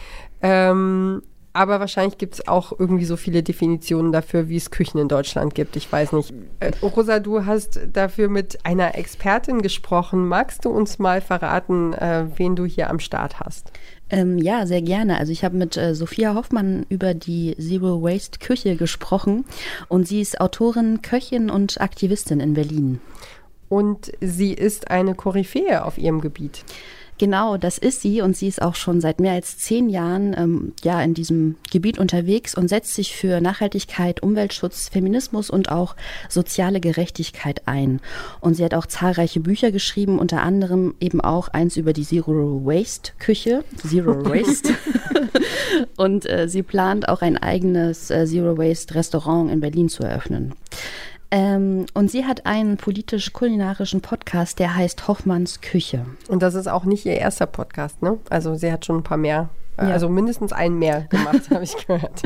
[0.41, 1.21] Ähm,
[1.53, 5.55] aber wahrscheinlich gibt es auch irgendwie so viele Definitionen dafür, wie es Küchen in Deutschland
[5.55, 5.75] gibt.
[5.75, 6.33] Ich weiß nicht.
[6.59, 10.27] Äh, Rosa, du hast dafür mit einer Expertin gesprochen.
[10.27, 13.71] Magst du uns mal verraten, äh, wen du hier am Start hast?
[14.09, 15.17] Ähm, ja, sehr gerne.
[15.17, 19.45] Also ich habe mit äh, Sophia Hoffmann über die Zero Waste Küche gesprochen
[19.87, 22.99] und sie ist Autorin, Köchin und Aktivistin in Berlin.
[23.69, 26.63] Und sie ist eine Koryphäe auf ihrem Gebiet.
[27.19, 30.71] Genau, das ist sie und sie ist auch schon seit mehr als zehn Jahren ähm,
[30.83, 35.97] ja in diesem Gebiet unterwegs und setzt sich für Nachhaltigkeit, Umweltschutz, Feminismus und auch
[36.29, 37.99] soziale Gerechtigkeit ein.
[38.39, 42.61] Und sie hat auch zahlreiche Bücher geschrieben, unter anderem eben auch eins über die Zero
[42.63, 44.73] Waste Küche, Zero Waste.
[45.97, 50.53] und äh, sie plant auch ein eigenes äh, Zero Waste Restaurant in Berlin zu eröffnen.
[51.31, 56.05] Ähm, und sie hat einen politisch-kulinarischen Podcast, der heißt Hoffmanns Küche.
[56.27, 58.17] Und das ist auch nicht ihr erster Podcast, ne?
[58.29, 59.91] Also sie hat schon ein paar mehr, äh, ja.
[59.91, 62.23] also mindestens einen mehr gemacht, habe ich gehört.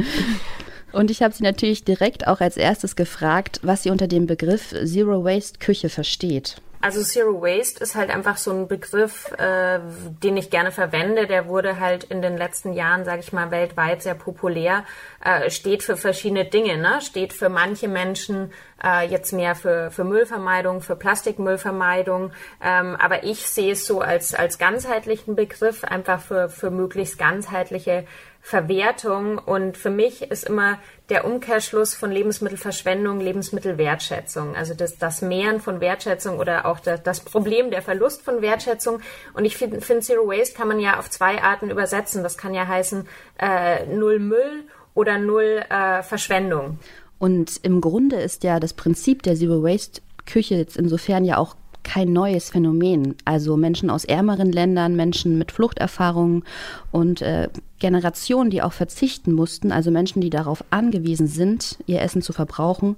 [0.93, 4.73] Und ich habe sie natürlich direkt auch als erstes gefragt, was sie unter dem Begriff
[4.85, 6.61] Zero Waste Küche versteht.
[6.84, 9.80] Also Zero Waste ist halt einfach so ein Begriff, äh,
[10.22, 11.28] den ich gerne verwende.
[11.28, 14.84] Der wurde halt in den letzten Jahren, sage ich mal, weltweit sehr populär.
[15.24, 16.76] Äh, steht für verschiedene Dinge.
[16.76, 17.00] Ne?
[17.00, 18.52] Steht für manche Menschen
[18.84, 22.34] äh, jetzt mehr für, für Müllvermeidung, für Plastikmüllvermeidung.
[22.62, 28.04] Ähm, aber ich sehe es so als, als ganzheitlichen Begriff, einfach für, für möglichst ganzheitliche
[28.45, 29.38] Verwertung.
[29.38, 30.77] Und für mich ist immer
[31.10, 34.56] der Umkehrschluss von Lebensmittelverschwendung, Lebensmittelwertschätzung.
[34.56, 38.99] Also das, das Mehren von Wertschätzung oder auch das, das Problem der Verlust von Wertschätzung.
[39.34, 42.21] Und ich finde, find Zero Waste kann man ja auf zwei Arten übersetzen.
[42.21, 43.08] Das kann ja heißen
[43.39, 46.79] äh, Null Müll oder Null äh, Verschwendung.
[47.19, 51.56] Und im Grunde ist ja das Prinzip der Zero Waste Küche jetzt insofern ja auch
[51.84, 53.15] kein neues Phänomen.
[53.26, 56.43] Also Menschen aus ärmeren Ländern, Menschen mit Fluchterfahrungen
[56.91, 62.22] und äh, Generationen, die auch verzichten mussten, also Menschen, die darauf angewiesen sind, ihr Essen
[62.22, 62.96] zu verbrauchen,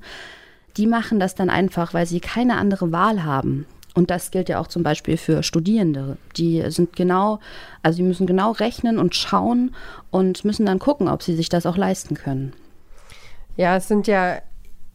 [0.77, 3.65] die machen das dann einfach, weil sie keine andere Wahl haben.
[3.95, 6.17] Und das gilt ja auch zum Beispiel für Studierende.
[6.35, 7.39] Die sind genau,
[7.81, 9.73] also die müssen genau rechnen und schauen
[10.11, 12.51] und müssen dann gucken, ob sie sich das auch leisten können.
[13.55, 14.41] Ja, es sind ja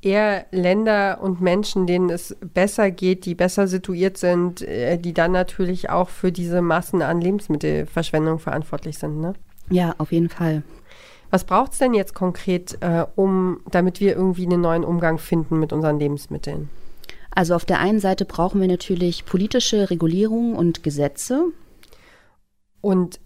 [0.03, 5.33] eher Länder und Menschen, denen es besser geht, die besser situiert sind, äh, die dann
[5.33, 9.21] natürlich auch für diese Massen an Lebensmittelverschwendung verantwortlich sind.
[9.21, 9.35] Ne?
[9.69, 10.63] Ja, auf jeden Fall.
[11.31, 15.61] Was braucht es denn jetzt konkret, äh, um, damit wir irgendwie einen neuen Umgang finden
[15.61, 16.69] mit unseren Lebensmitteln?
[17.33, 21.45] Also auf der einen Seite brauchen wir natürlich politische Regulierungen und Gesetze.
[22.81, 23.21] Und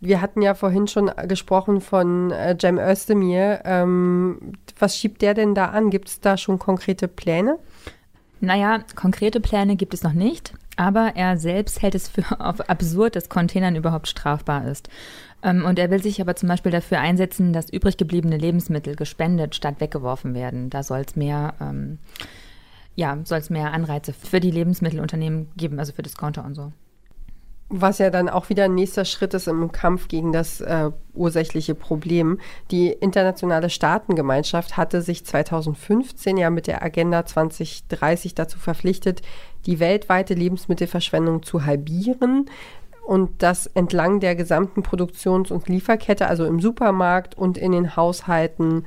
[0.00, 3.60] wir hatten ja vorhin schon gesprochen von äh, Cem Özdemir.
[3.64, 5.90] Ähm, was schiebt der denn da an?
[5.90, 7.58] Gibt es da schon konkrete Pläne?
[8.40, 13.28] Naja, konkrete Pläne gibt es noch nicht, aber er selbst hält es für absurd, dass
[13.28, 14.88] Containern überhaupt strafbar ist.
[15.42, 19.54] Ähm, und er will sich aber zum Beispiel dafür einsetzen, dass übrig gebliebene Lebensmittel gespendet
[19.54, 20.70] statt weggeworfen werden.
[20.70, 21.98] Da soll es mehr, ähm,
[22.94, 26.72] ja, soll es mehr Anreize für die Lebensmittelunternehmen geben, also für Discounter und so.
[27.70, 31.74] Was ja dann auch wieder ein nächster Schritt ist im Kampf gegen das äh, ursächliche
[31.74, 32.38] Problem.
[32.70, 39.20] Die internationale Staatengemeinschaft hatte sich 2015 ja mit der Agenda 2030 dazu verpflichtet,
[39.66, 42.46] die weltweite Lebensmittelverschwendung zu halbieren
[43.08, 48.84] und das entlang der gesamten Produktions- und Lieferkette, also im Supermarkt und in den Haushalten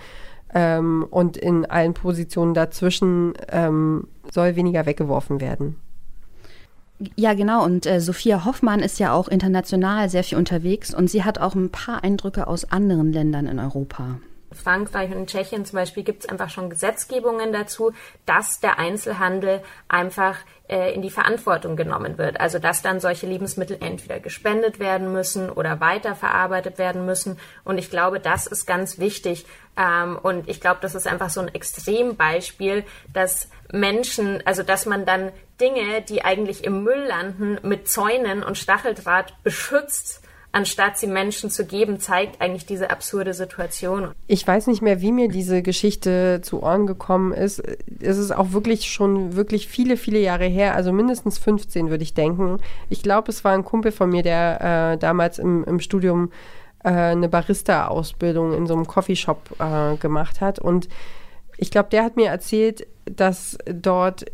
[0.54, 5.78] ähm, und in allen Positionen dazwischen, ähm, soll weniger weggeworfen werden.
[7.16, 7.64] Ja, genau.
[7.64, 11.56] Und äh, Sophia Hoffmann ist ja auch international sehr viel unterwegs und sie hat auch
[11.56, 14.20] ein paar Eindrücke aus anderen Ländern in Europa.
[14.62, 17.92] Frankreich und in Tschechien zum Beispiel gibt es einfach schon Gesetzgebungen dazu,
[18.26, 22.40] dass der Einzelhandel einfach äh, in die Verantwortung genommen wird.
[22.40, 27.38] Also dass dann solche Lebensmittel entweder gespendet werden müssen oder weiterverarbeitet werden müssen.
[27.64, 29.46] Und ich glaube, das ist ganz wichtig.
[29.78, 35.06] Ähm, und ich glaube, das ist einfach so ein Extrembeispiel, dass Menschen, also dass man
[35.06, 41.50] dann Dinge, die eigentlich im Müll landen, mit Zäunen und Stacheldraht beschützt anstatt sie Menschen
[41.50, 44.12] zu geben, zeigt eigentlich diese absurde Situation.
[44.28, 47.62] Ich weiß nicht mehr, wie mir diese Geschichte zu Ohren gekommen ist.
[48.00, 52.14] Es ist auch wirklich schon wirklich viele, viele Jahre her, also mindestens 15 würde ich
[52.14, 52.60] denken.
[52.90, 56.32] Ich glaube, es war ein Kumpel von mir, der äh, damals im, im Studium
[56.84, 60.60] äh, eine Barista-Ausbildung in so einem Coffeeshop äh, gemacht hat.
[60.60, 60.90] Und
[61.58, 64.26] ich glaube, der hat mir erzählt, dass dort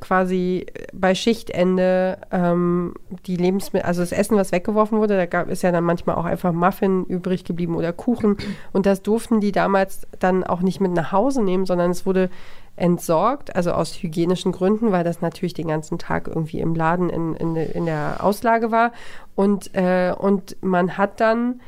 [0.00, 2.94] quasi bei Schichtende ähm,
[3.26, 6.24] die Lebensmittel, also das Essen, was weggeworfen wurde, da gab, ist ja dann manchmal auch
[6.24, 8.36] einfach Muffin übrig geblieben oder Kuchen.
[8.72, 12.30] Und das durften die damals dann auch nicht mit nach Hause nehmen, sondern es wurde
[12.76, 17.34] entsorgt, also aus hygienischen Gründen, weil das natürlich den ganzen Tag irgendwie im Laden in,
[17.34, 18.92] in, in der Auslage war.
[19.34, 21.60] Und, äh, und man hat dann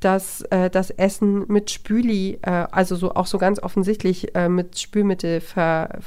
[0.00, 4.78] das, äh, das Essen mit Spüli, äh, also so auch so ganz offensichtlich äh, mit
[4.78, 6.00] Spülmittel ver,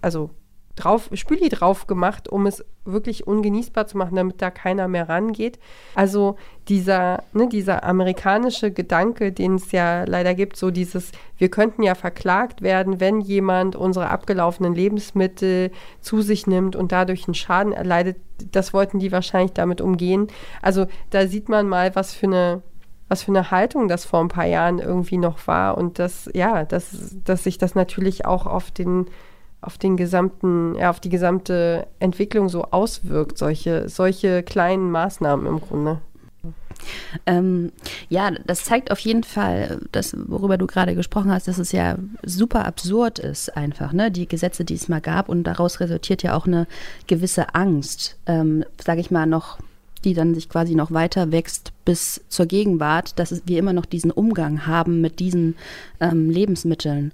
[0.00, 0.30] also
[0.76, 5.58] drauf, Spüli drauf gemacht, um es wirklich ungenießbar zu machen, damit da keiner mehr rangeht.
[5.94, 6.36] Also
[6.68, 11.94] dieser, ne, dieser amerikanische Gedanke, den es ja leider gibt, so dieses, wir könnten ja
[11.94, 18.16] verklagt werden, wenn jemand unsere abgelaufenen Lebensmittel zu sich nimmt und dadurch einen Schaden erleidet,
[18.50, 20.28] das wollten die wahrscheinlich damit umgehen.
[20.62, 22.62] Also da sieht man mal, was für eine
[23.08, 26.64] was für eine Haltung das vor ein paar Jahren irgendwie noch war und dass, ja,
[26.64, 29.04] dass, dass sich das natürlich auch auf den
[29.62, 35.60] auf den gesamten, ja, auf die gesamte Entwicklung so auswirkt, solche, solche kleinen Maßnahmen im
[35.60, 36.00] Grunde.
[37.26, 37.70] Ähm,
[38.08, 41.96] ja, das zeigt auf jeden Fall, das, worüber du gerade gesprochen hast, dass es ja
[42.24, 44.10] super absurd ist, einfach, ne?
[44.10, 46.66] Die Gesetze, die es mal gab, und daraus resultiert ja auch eine
[47.06, 49.58] gewisse Angst, ähm, sage ich mal, noch,
[50.04, 54.10] die dann sich quasi noch weiter wächst bis zur Gegenwart, dass wir immer noch diesen
[54.10, 55.54] Umgang haben mit diesen
[56.00, 57.12] ähm, Lebensmitteln.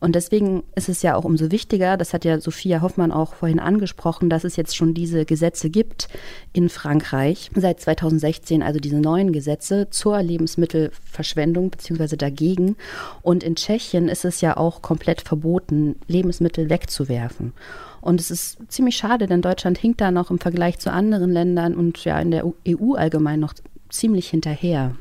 [0.00, 3.60] Und deswegen ist es ja auch umso wichtiger, das hat ja Sophia Hoffmann auch vorhin
[3.60, 6.08] angesprochen, dass es jetzt schon diese Gesetze gibt
[6.52, 12.76] in Frankreich seit 2016, also diese neuen Gesetze zur Lebensmittelverschwendung beziehungsweise dagegen.
[13.20, 17.52] Und in Tschechien ist es ja auch komplett verboten, Lebensmittel wegzuwerfen.
[18.00, 21.74] Und es ist ziemlich schade, denn Deutschland hinkt da noch im Vergleich zu anderen Ländern
[21.74, 23.52] und ja in der EU allgemein noch
[23.90, 24.94] ziemlich hinterher.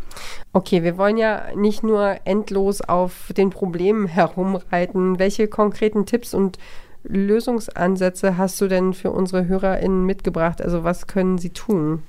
[0.54, 5.20] Okay, wir wollen ja nicht nur endlos auf den Problemen herumreiten.
[5.20, 6.58] Welche konkreten Tipps und
[7.04, 10.62] Lösungsansätze hast du denn für unsere HörerInnen mitgebracht?
[10.62, 12.04] Also was können sie tun?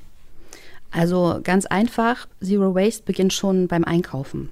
[0.90, 4.50] Also ganz einfach, Zero Waste beginnt schon beim Einkaufen.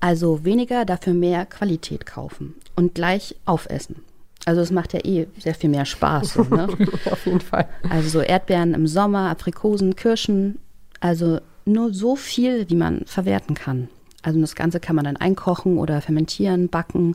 [0.00, 4.02] Also weniger, dafür mehr Qualität kaufen und gleich aufessen.
[4.46, 6.34] Also es macht ja eh sehr viel mehr Spaß.
[6.34, 6.68] So, ne?
[7.10, 7.68] Auf jeden Fall.
[7.88, 10.58] Also so Erdbeeren im Sommer, Aprikosen, Kirschen,
[11.04, 13.88] also nur so viel, wie man verwerten kann.
[14.22, 17.14] Also das Ganze kann man dann einkochen oder fermentieren, backen.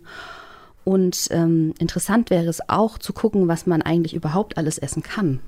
[0.84, 5.40] Und ähm, interessant wäre es auch zu gucken, was man eigentlich überhaupt alles essen kann,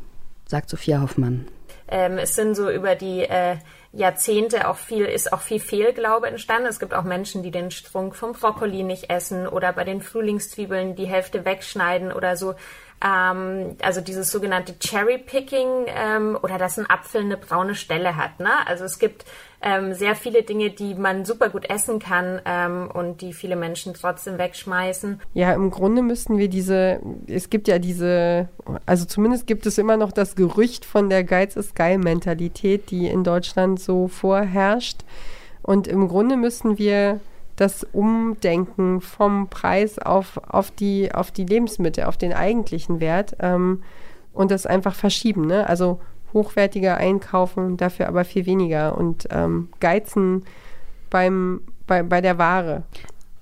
[0.47, 1.45] sagt Sophia Hoffmann.
[1.87, 3.57] Ähm, es sind so über die äh,
[3.93, 6.67] Jahrzehnte auch viel, ist auch viel Fehlglaube entstanden.
[6.67, 10.95] Es gibt auch Menschen, die den Strunk vom Brokkoli nicht essen oder bei den Frühlingszwiebeln
[10.95, 12.55] die Hälfte wegschneiden oder so.
[13.03, 18.39] Ähm, also dieses sogenannte Cherry Picking ähm, oder dass ein Apfel eine braune Stelle hat.
[18.39, 18.51] Ne?
[18.67, 19.25] Also es gibt
[19.63, 23.93] ähm, sehr viele Dinge, die man super gut essen kann ähm, und die viele Menschen
[23.93, 25.19] trotzdem wegschmeißen.
[25.33, 28.49] Ja, im Grunde müssten wir diese, es gibt ja diese,
[28.85, 33.07] also zumindest gibt es immer noch das Gerücht von der Geiz ist geil Mentalität, die
[33.07, 35.01] in Deutschland so vorherrscht.
[35.63, 37.19] Und im Grunde müssten wir
[37.61, 43.83] das Umdenken vom Preis auf, auf, die, auf die Lebensmittel, auf den eigentlichen Wert ähm,
[44.33, 45.45] und das einfach verschieben.
[45.45, 45.67] Ne?
[45.69, 46.01] Also
[46.33, 50.43] hochwertiger einkaufen, dafür aber viel weniger und ähm, geizen
[51.11, 52.81] beim, bei, bei der Ware.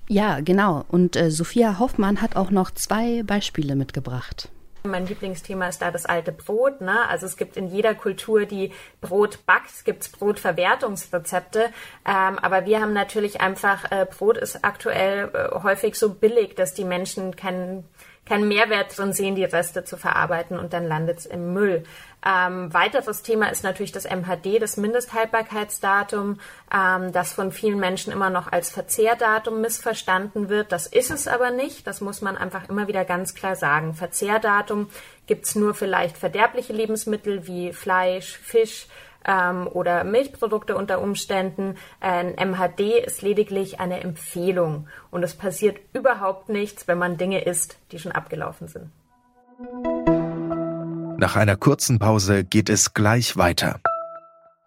[0.06, 0.84] Ja, genau.
[0.88, 4.50] Und äh, Sophia Hoffmann hat auch noch zwei Beispiele mitgebracht.
[4.82, 6.80] Mein Lieblingsthema ist da das alte Brot.
[6.80, 7.08] Ne?
[7.08, 11.70] Also es gibt in jeder Kultur, die Brot backt, gibt es Brotverwertungsrezepte.
[12.06, 16.72] Ähm, aber wir haben natürlich einfach, äh, Brot ist aktuell äh, häufig so billig, dass
[16.72, 17.84] die Menschen keinen
[18.30, 21.82] keinen Mehrwert drin sehen, die Reste zu verarbeiten und dann landet es im Müll.
[22.24, 26.38] Ähm, weiteres Thema ist natürlich das MHD, das Mindesthaltbarkeitsdatum,
[26.72, 30.72] ähm, das von vielen Menschen immer noch als Verzehrdatum missverstanden wird.
[30.72, 31.86] Das ist es aber nicht.
[31.86, 33.94] Das muss man einfach immer wieder ganz klar sagen.
[33.94, 34.88] Verzehrdatum
[35.26, 38.86] gibt es nur für leicht verderbliche Lebensmittel wie Fleisch, Fisch,
[39.24, 41.76] ähm, oder Milchprodukte unter Umständen.
[42.00, 47.78] Ein MHD ist lediglich eine Empfehlung und es passiert überhaupt nichts, wenn man Dinge isst,
[47.92, 48.90] die schon abgelaufen sind.
[51.20, 53.78] Nach einer kurzen Pause geht es gleich weiter.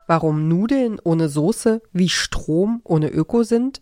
[0.05, 3.81] Warum Nudeln ohne Soße wie Strom ohne Öko sind?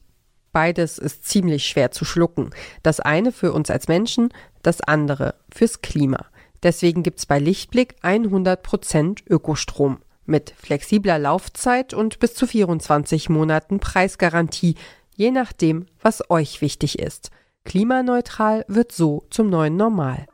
[0.53, 2.51] Beides ist ziemlich schwer zu schlucken.
[2.81, 4.29] Das eine für uns als Menschen,
[4.63, 6.27] das andere fürs Klima.
[6.63, 14.75] Deswegen gibt's bei Lichtblick 100% Ökostrom mit flexibler Laufzeit und bis zu 24 Monaten Preisgarantie,
[15.13, 17.31] je nachdem, was euch wichtig ist.
[17.65, 20.25] Klimaneutral wird so zum neuen Normal.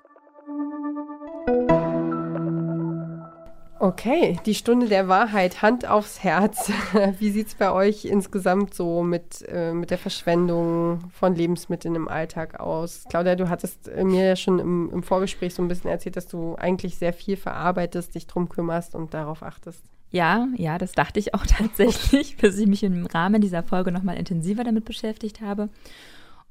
[3.80, 6.72] Okay, die Stunde der Wahrheit, Hand aufs Herz.
[7.20, 12.08] Wie sieht es bei euch insgesamt so mit, äh, mit der Verschwendung von Lebensmitteln im
[12.08, 13.04] Alltag aus?
[13.10, 16.28] Claudia, du hattest äh, mir ja schon im, im Vorgespräch so ein bisschen erzählt, dass
[16.28, 19.84] du eigentlich sehr viel verarbeitest, dich drum kümmerst und darauf achtest.
[20.10, 24.18] Ja, ja, das dachte ich auch tatsächlich, bis ich mich im Rahmen dieser Folge nochmal
[24.18, 25.70] intensiver damit beschäftigt habe.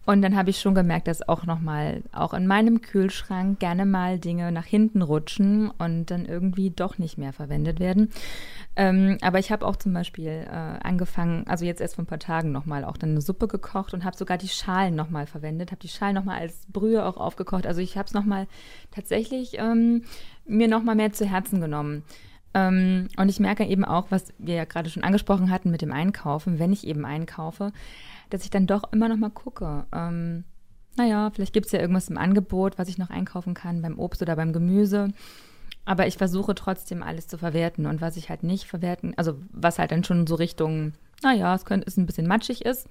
[0.07, 4.21] Und dann habe ich schon gemerkt, dass auch nochmal, auch in meinem Kühlschrank gerne mal
[4.21, 8.11] Dinge nach hinten rutschen und dann irgendwie doch nicht mehr verwendet werden.
[8.77, 12.21] Ähm, aber ich habe auch zum Beispiel äh, angefangen, also jetzt erst vor ein paar
[12.21, 15.81] Tagen nochmal auch dann eine Suppe gekocht und habe sogar die Schalen nochmal verwendet, habe
[15.81, 17.66] die Schalen nochmal als Brühe auch aufgekocht.
[17.66, 18.47] Also ich habe es nochmal
[18.92, 20.05] tatsächlich ähm,
[20.47, 22.05] mir nochmal mehr zu Herzen genommen.
[22.55, 25.92] Ähm, und ich merke eben auch, was wir ja gerade schon angesprochen hatten mit dem
[25.92, 27.73] Einkaufen, wenn ich eben einkaufe,
[28.31, 29.87] dass ich dann doch immer noch mal gucke.
[29.93, 30.45] Ähm,
[30.97, 34.23] naja, vielleicht gibt es ja irgendwas im Angebot, was ich noch einkaufen kann, beim Obst
[34.23, 35.09] oder beim Gemüse.
[35.85, 37.87] Aber ich versuche trotzdem alles zu verwerten.
[37.87, 41.65] Und was ich halt nicht verwerten, also was halt dann schon so Richtung, naja, es
[41.65, 42.89] könnte, ein bisschen matschig ist,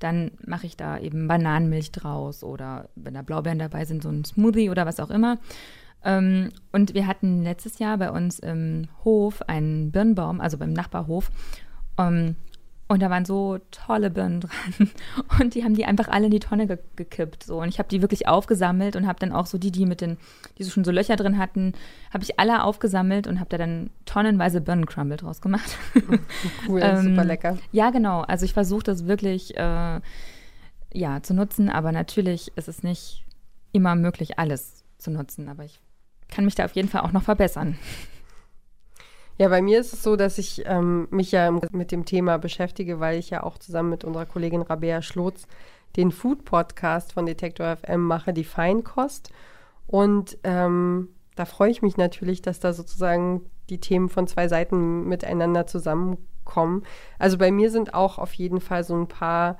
[0.00, 4.24] dann mache ich da eben Bananenmilch draus oder wenn da Blaubeeren dabei sind, so ein
[4.24, 5.38] Smoothie oder was auch immer.
[6.04, 11.30] Ähm, und wir hatten letztes Jahr bei uns im Hof einen Birnbaum, also beim Nachbarhof.
[12.90, 14.90] Und da waren so tolle Birnen dran.
[15.40, 17.44] Und die haben die einfach alle in die Tonne ge gekippt.
[17.44, 17.60] So.
[17.60, 20.16] Und ich habe die wirklich aufgesammelt und habe dann auch so die, die mit den,
[20.58, 21.74] die so schon so Löcher drin hatten,
[22.12, 25.78] habe ich alle aufgesammelt und habe da dann tonnenweise Birnencrumble draus gemacht.
[26.66, 27.58] Cool, ähm, super lecker.
[27.70, 28.22] Ja, genau.
[28.22, 30.00] Also ich versuche das wirklich äh,
[30.92, 33.24] ja, zu nutzen, aber natürlich ist es nicht
[33.70, 35.48] immer möglich, alles zu nutzen.
[35.48, 35.80] Aber ich
[36.28, 37.78] kann mich da auf jeden Fall auch noch verbessern.
[39.40, 43.00] Ja, bei mir ist es so, dass ich ähm, mich ja mit dem Thema beschäftige,
[43.00, 45.46] weil ich ja auch zusammen mit unserer Kollegin Rabea Schlotz
[45.96, 49.32] den Food-Podcast von Detektor FM mache, die Feinkost.
[49.86, 55.08] Und ähm, da freue ich mich natürlich, dass da sozusagen die Themen von zwei Seiten
[55.08, 56.82] miteinander zusammenkommen.
[57.18, 59.56] Also bei mir sind auch auf jeden Fall so ein paar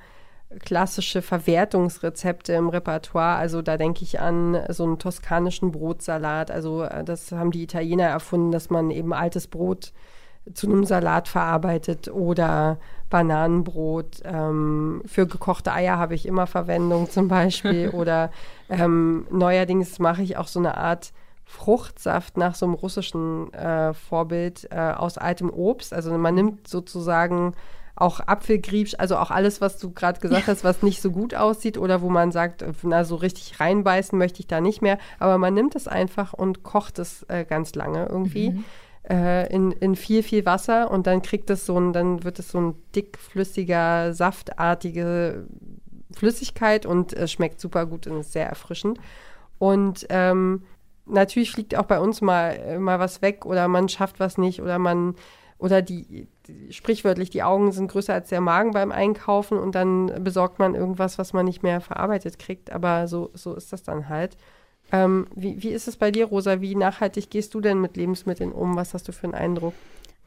[0.59, 3.37] klassische Verwertungsrezepte im Repertoire.
[3.37, 6.51] Also da denke ich an so einen toskanischen Brotsalat.
[6.51, 9.93] Also äh, das haben die Italiener erfunden, dass man eben altes Brot
[10.53, 14.21] zu einem Salat verarbeitet oder Bananenbrot.
[14.23, 17.89] Ähm, für gekochte Eier habe ich immer Verwendung zum Beispiel.
[17.93, 18.31] oder
[18.69, 21.13] ähm, neuerdings mache ich auch so eine Art
[21.45, 25.93] Fruchtsaft nach so einem russischen äh, Vorbild äh, aus altem Obst.
[25.93, 27.53] Also man nimmt sozusagen
[28.01, 31.77] auch Apfelgriebsch, also auch alles, was du gerade gesagt hast, was nicht so gut aussieht
[31.77, 34.97] oder wo man sagt, na, so richtig reinbeißen möchte ich da nicht mehr.
[35.19, 38.51] Aber man nimmt es einfach und kocht es äh, ganz lange irgendwie.
[38.51, 38.65] Mhm.
[39.09, 42.51] Äh, in, in viel, viel Wasser und dann kriegt es so ein, dann wird es
[42.51, 45.45] so ein dickflüssiger, saftartige
[46.11, 48.99] Flüssigkeit und es schmeckt super gut und ist sehr erfrischend.
[49.57, 50.63] Und ähm,
[51.05, 54.61] natürlich fliegt auch bei uns mal, äh, mal was weg oder man schafft was nicht
[54.61, 55.15] oder man
[55.61, 56.27] oder die,
[56.69, 61.17] sprichwörtlich die Augen sind größer als der Magen beim Einkaufen und dann besorgt man irgendwas,
[61.17, 62.71] was man nicht mehr verarbeitet kriegt.
[62.71, 64.37] Aber so, so ist das dann halt.
[64.91, 66.61] Ähm, wie, wie ist es bei dir, Rosa?
[66.61, 68.75] Wie nachhaltig gehst du denn mit Lebensmitteln um?
[68.75, 69.73] Was hast du für einen Eindruck?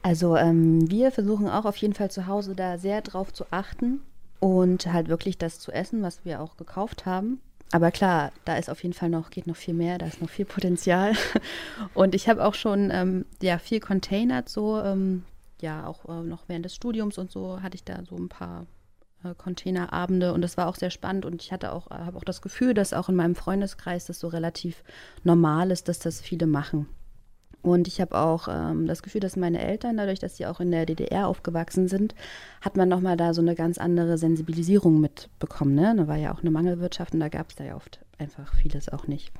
[0.02, 4.02] Also ähm, wir versuchen auch auf jeden Fall zu Hause da sehr drauf zu achten
[4.38, 7.40] und halt wirklich das zu essen, was wir auch gekauft haben.
[7.72, 10.28] Aber klar, da ist auf jeden Fall noch, geht noch viel mehr, da ist noch
[10.28, 11.14] viel Potenzial.
[11.94, 15.24] Und ich habe auch schon ähm, ja, viel containert, so, ähm,
[15.64, 18.66] ja, auch äh, noch während des Studiums und so hatte ich da so ein paar
[19.24, 22.24] äh, Containerabende und das war auch sehr spannend und ich hatte auch, äh, habe auch
[22.24, 24.84] das Gefühl, dass auch in meinem Freundeskreis das so relativ
[25.24, 26.86] normal ist, dass das viele machen.
[27.62, 30.70] Und ich habe auch ähm, das Gefühl, dass meine Eltern, dadurch, dass sie auch in
[30.70, 32.14] der DDR aufgewachsen sind,
[32.60, 35.74] hat man nochmal da so eine ganz andere Sensibilisierung mitbekommen.
[35.74, 35.94] Ne?
[35.96, 38.90] Da war ja auch eine Mangelwirtschaft und da gab es da ja oft einfach vieles
[38.90, 39.32] auch nicht.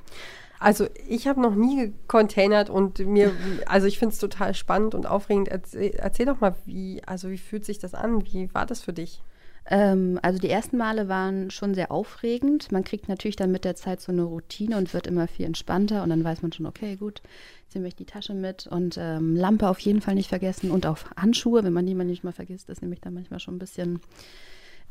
[0.59, 3.33] Also ich habe noch nie gecontainert und mir,
[3.65, 5.47] also ich finde es total spannend und aufregend.
[5.47, 8.25] Erzähl, erzähl, doch mal, wie, also wie fühlt sich das an?
[8.25, 9.21] Wie war das für dich?
[9.67, 12.71] Ähm, also die ersten Male waren schon sehr aufregend.
[12.71, 16.03] Man kriegt natürlich dann mit der Zeit so eine Routine und wird immer viel entspannter
[16.03, 17.21] und dann weiß man schon, okay, gut,
[17.63, 20.85] jetzt nehme ich die Tasche mit und ähm, Lampe auf jeden Fall nicht vergessen und
[20.85, 23.59] auch Handschuhe, wenn man die mal nicht mal vergisst, ist nämlich dann manchmal schon ein
[23.59, 23.99] bisschen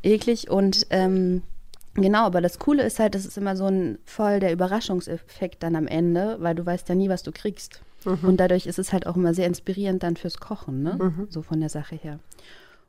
[0.03, 1.41] eklig und ähm,
[1.95, 5.75] Genau, aber das Coole ist halt, das ist immer so ein voll der Überraschungseffekt dann
[5.75, 7.81] am Ende, weil du weißt ja nie, was du kriegst.
[8.05, 8.29] Mhm.
[8.29, 10.97] Und dadurch ist es halt auch immer sehr inspirierend dann fürs Kochen, ne?
[11.01, 11.27] Mhm.
[11.29, 12.19] So von der Sache her.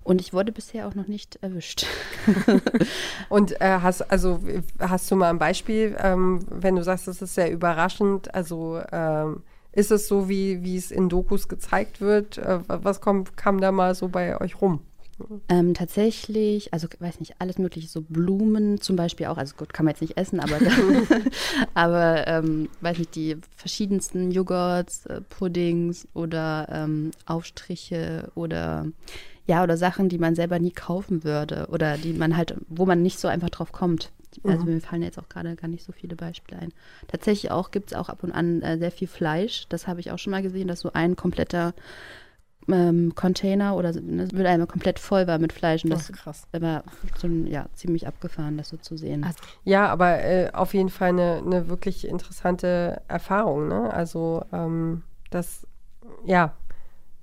[0.02, 1.86] Und ich wurde bisher auch noch nicht erwischt.
[3.28, 4.40] und äh, hast also
[4.78, 9.42] hast du mal ein Beispiel, ähm, wenn du sagst, das ist sehr überraschend, also ähm,
[9.72, 12.38] ist es so, wie, wie es in Dokus gezeigt wird?
[12.38, 14.80] Äh, was kommt, kam da mal so bei euch rum?
[15.48, 19.86] Ähm, tatsächlich, also weiß nicht, alles mögliche, so Blumen zum Beispiel auch, also gut, kann
[19.86, 20.58] man jetzt nicht essen, aber,
[21.74, 28.86] aber ähm, weiß nicht, die verschiedensten Joghurts, äh, Puddings oder ähm, Aufstriche oder
[29.46, 33.02] ja, oder Sachen, die man selber nie kaufen würde oder die man halt, wo man
[33.02, 34.10] nicht so einfach drauf kommt.
[34.44, 34.74] Also mhm.
[34.74, 36.72] mir fallen jetzt auch gerade gar nicht so viele Beispiele ein.
[37.08, 39.66] Tatsächlich auch gibt es auch ab und an äh, sehr viel Fleisch.
[39.68, 41.74] Das habe ich auch schon mal gesehen, dass so ein kompletter
[42.68, 45.84] ähm, Container oder ne, einmal komplett voll war mit Fleisch.
[45.84, 46.46] Und das krass.
[46.52, 46.82] war
[47.16, 49.24] so, ja, ziemlich abgefahren, das so zu sehen.
[49.24, 53.68] Also, ja, aber äh, auf jeden Fall eine, eine wirklich interessante Erfahrung.
[53.68, 53.92] Ne?
[53.92, 54.44] Also
[55.30, 55.66] das,
[56.24, 56.54] ja,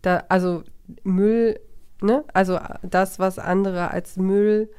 [0.02, 0.64] da, also
[1.04, 1.60] Müll
[2.04, 2.24] ne?
[2.34, 4.70] Also das, was andere als Müll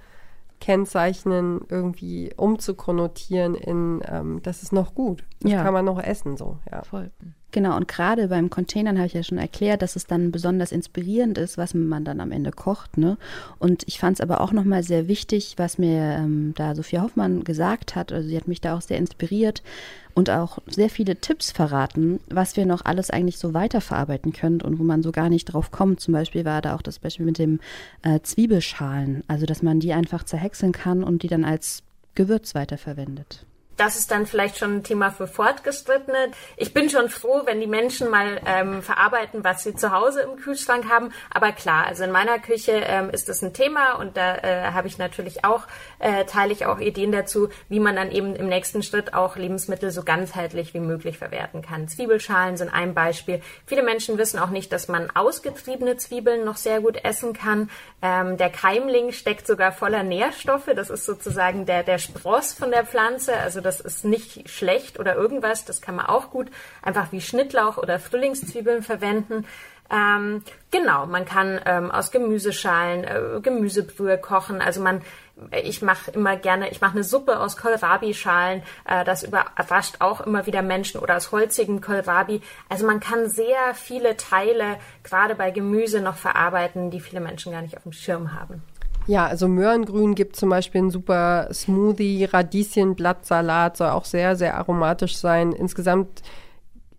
[0.61, 5.25] kennzeichnen, irgendwie umzukonnotieren in, ähm, das ist noch gut.
[5.41, 5.63] Das ja.
[5.63, 6.83] kann man noch essen, so, ja.
[6.85, 7.11] Voll.
[7.55, 11.39] Genau, und gerade beim Containern habe ich ja schon erklärt, dass es dann besonders inspirierend
[11.39, 12.99] ist, was man dann am Ende kocht.
[12.99, 13.17] Ne?
[13.61, 17.45] Und ich fand es aber auch nochmal sehr wichtig, was mir ähm, da Sophia Hoffmann
[17.45, 18.11] gesagt hat.
[18.11, 19.63] Also sie hat mich da auch sehr inspiriert
[20.15, 24.81] und auch sehr viele Tipps verraten, was wir noch alles eigentlich so weiterverarbeiten können und
[24.81, 26.01] wo man so gar nicht drauf kommt.
[26.01, 27.61] Zum Beispiel war da auch das Beispiel mit dem
[28.03, 31.85] äh, Zwiebelschalen, also dass man die einfach zerhäckseln kann und die dann als
[32.17, 36.31] Gewürz weiterverwendet das ist dann vielleicht schon ein Thema für Fortgeschrittene.
[36.57, 40.37] Ich bin schon froh, wenn die Menschen mal ähm, verarbeiten, was sie zu Hause im
[40.37, 41.13] Kühlschrank haben.
[41.31, 44.89] Aber klar, also in meiner Küche ähm, ist das ein Thema und da äh, habe
[44.89, 45.67] ich natürlich auch,
[45.99, 49.91] äh, teile ich auch Ideen dazu, wie man dann eben im nächsten Schritt auch Lebensmittel
[49.91, 51.89] so ganzheitlich wie möglich verwerten kann.
[51.89, 53.41] Zwiebelschalen sind ein Beispiel.
[53.67, 57.71] Viele Menschen wissen auch nicht, dass man ausgetriebene Zwiebeln noch sehr gut essen kann.
[58.03, 60.71] Ähm, der Keimling steckt sogar voller Nährstoffe.
[60.75, 63.37] Das ist sozusagen der, der Spross von der Pflanze.
[63.37, 65.65] Also das ist nicht schlecht oder irgendwas.
[65.65, 66.49] Das kann man auch gut
[66.83, 69.47] einfach wie Schnittlauch oder Frühlingszwiebeln verwenden.
[69.91, 74.63] Ähm, genau, man kann ähm, aus Gemüseschalen äh, Gemüsebrühe kochen.
[74.63, 75.03] Also man,
[75.63, 78.63] ich mache immer gerne, ich mache eine Suppe aus Kohlrabi-Schalen.
[78.87, 82.41] Äh, das überrascht auch immer wieder Menschen oder aus holzigem Kohlrabi.
[82.69, 87.63] Also man kann sehr viele Teile gerade bei Gemüse noch verarbeiten, die viele Menschen gar
[87.63, 88.63] nicht auf dem Schirm haben.
[89.07, 95.17] Ja, also Möhrengrün gibt zum Beispiel einen super Smoothie, Radieschenblattsalat soll auch sehr, sehr aromatisch
[95.17, 95.53] sein.
[95.53, 96.23] Insgesamt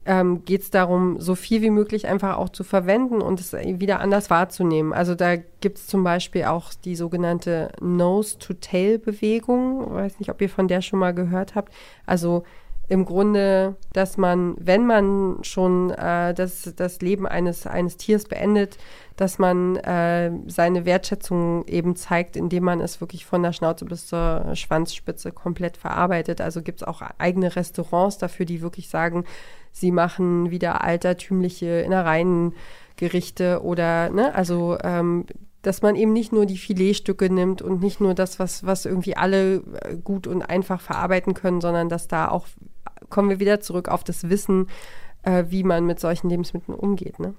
[0.05, 4.01] ähm, geht es darum, so viel wie möglich einfach auch zu verwenden und es wieder
[4.01, 4.93] anders wahrzunehmen.
[4.93, 9.87] Also da gibt es zum Beispiel auch die sogenannte Nose-to-Tail-Bewegung.
[9.87, 11.73] Ich weiß nicht, ob ihr von der schon mal gehört habt.
[12.05, 12.43] Also
[12.87, 18.77] im Grunde, dass man, wenn man schon äh, das, das Leben eines, eines Tiers beendet,
[19.15, 24.07] dass man äh, seine Wertschätzung eben zeigt, indem man es wirklich von der Schnauze bis
[24.07, 26.41] zur Schwanzspitze komplett verarbeitet.
[26.41, 29.23] Also gibt es auch eigene Restaurants dafür, die wirklich sagen,
[29.71, 35.25] sie machen wieder altertümliche Innereiengerichte oder, ne, also ähm,
[35.65, 39.17] dass man eben nicht nur die Filetstücke nimmt und nicht nur das, was, was irgendwie
[39.17, 42.47] alle äh, gut und einfach verarbeiten können, sondern dass da auch
[43.09, 44.67] kommen wir wieder zurück auf das Wissen,
[45.23, 47.19] äh, wie man mit solchen Lebensmitteln umgeht.
[47.19, 47.33] Ne?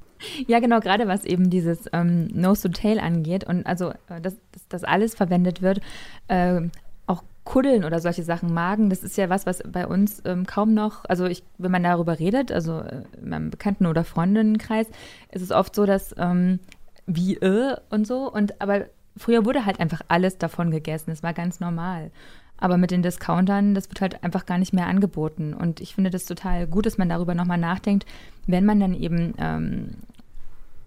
[0.46, 4.36] Ja, genau, gerade was eben dieses ähm, Nose to Tail angeht und also, äh, dass,
[4.52, 5.80] dass das alles verwendet wird,
[6.28, 6.62] äh,
[7.06, 10.74] auch Kuddeln oder solche Sachen, Magen, das ist ja was, was bei uns ähm, kaum
[10.74, 14.86] noch, also ich, wenn man darüber redet, also äh, in meinem Bekannten- oder Freundinnenkreis,
[15.30, 16.58] ist es oft so, dass ähm,
[17.06, 18.86] wie äh und so und aber
[19.16, 22.10] früher wurde halt einfach alles davon gegessen, es war ganz normal.
[22.58, 25.52] Aber mit den Discountern, das wird halt einfach gar nicht mehr angeboten.
[25.52, 28.06] Und ich finde das total gut, dass man darüber nochmal nachdenkt,
[28.46, 29.96] wenn man dann eben, ähm,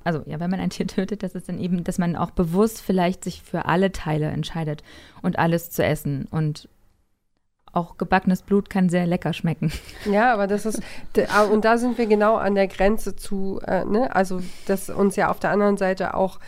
[0.03, 2.82] also ja, wenn man ein Tier tötet, dass es dann eben, dass man auch bewusst
[2.82, 4.84] vielleicht sich für alle Teile entscheidet
[5.22, 6.28] und alles zu essen.
[6.32, 6.67] Und
[7.72, 9.72] auch gebackenes Blut kann sehr lecker schmecken.
[10.05, 10.82] Ja, aber das ist,
[11.51, 14.15] und da sind wir genau an der Grenze zu, äh, ne?
[14.15, 16.39] also dass uns ja auf der anderen Seite auch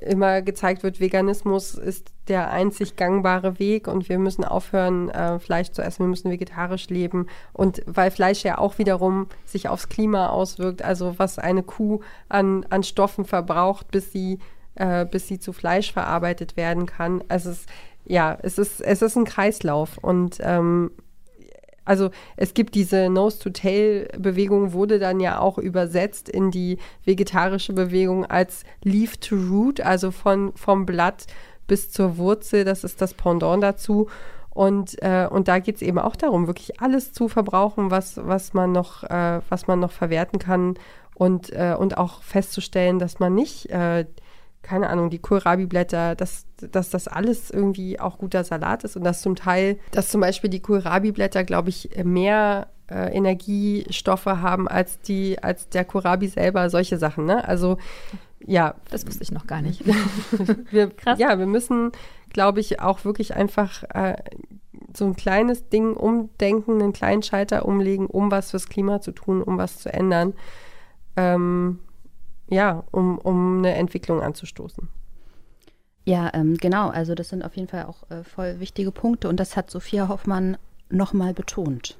[0.00, 5.70] immer gezeigt wird, Veganismus ist der einzig gangbare Weg und wir müssen aufhören, äh, Fleisch
[5.72, 7.26] zu essen, wir müssen vegetarisch leben.
[7.52, 12.64] Und weil Fleisch ja auch wiederum sich aufs Klima auswirkt, also was eine Kuh an,
[12.70, 14.38] an Stoffen verbraucht, bis sie,
[14.76, 17.24] äh, bis sie zu Fleisch verarbeitet werden kann.
[17.28, 17.66] Also es,
[18.04, 20.90] ja, es ist, es ist ein Kreislauf und ähm,
[21.84, 28.64] also es gibt diese Nose-to-Tail-Bewegung, wurde dann ja auch übersetzt in die vegetarische Bewegung als
[28.84, 31.26] Leaf to Root, also von, vom Blatt
[31.66, 34.08] bis zur Wurzel, das ist das Pendant dazu.
[34.50, 38.52] Und, äh, und da geht es eben auch darum, wirklich alles zu verbrauchen, was, was,
[38.52, 40.74] man, noch, äh, was man noch verwerten kann
[41.14, 44.04] und, äh, und auch festzustellen, dass man nicht äh,
[44.62, 49.20] keine Ahnung, die Kohlrabi-Blätter, dass, dass das alles irgendwie auch guter Salat ist und dass
[49.22, 55.42] zum Teil, dass zum Beispiel die Kohlrabi-Blätter, glaube ich, mehr äh, Energiestoffe haben als die,
[55.42, 57.46] als der Kohlrabi selber, solche Sachen, ne?
[57.46, 57.78] Also
[58.46, 58.74] ja.
[58.90, 59.84] Das wusste ich noch gar nicht.
[60.70, 61.18] wir, Krass.
[61.18, 61.92] Ja, wir müssen,
[62.30, 64.16] glaube ich, auch wirklich einfach äh,
[64.96, 69.42] so ein kleines Ding umdenken, einen kleinen Schalter umlegen, um was fürs Klima zu tun,
[69.42, 70.34] um was zu ändern.
[71.16, 71.78] Ähm,
[72.48, 74.88] ja, um, um eine Entwicklung anzustoßen.
[76.04, 76.88] Ja, ähm, genau.
[76.88, 80.08] Also das sind auf jeden Fall auch äh, voll wichtige Punkte und das hat Sophia
[80.08, 80.56] Hoffmann
[80.90, 81.96] nochmal betont.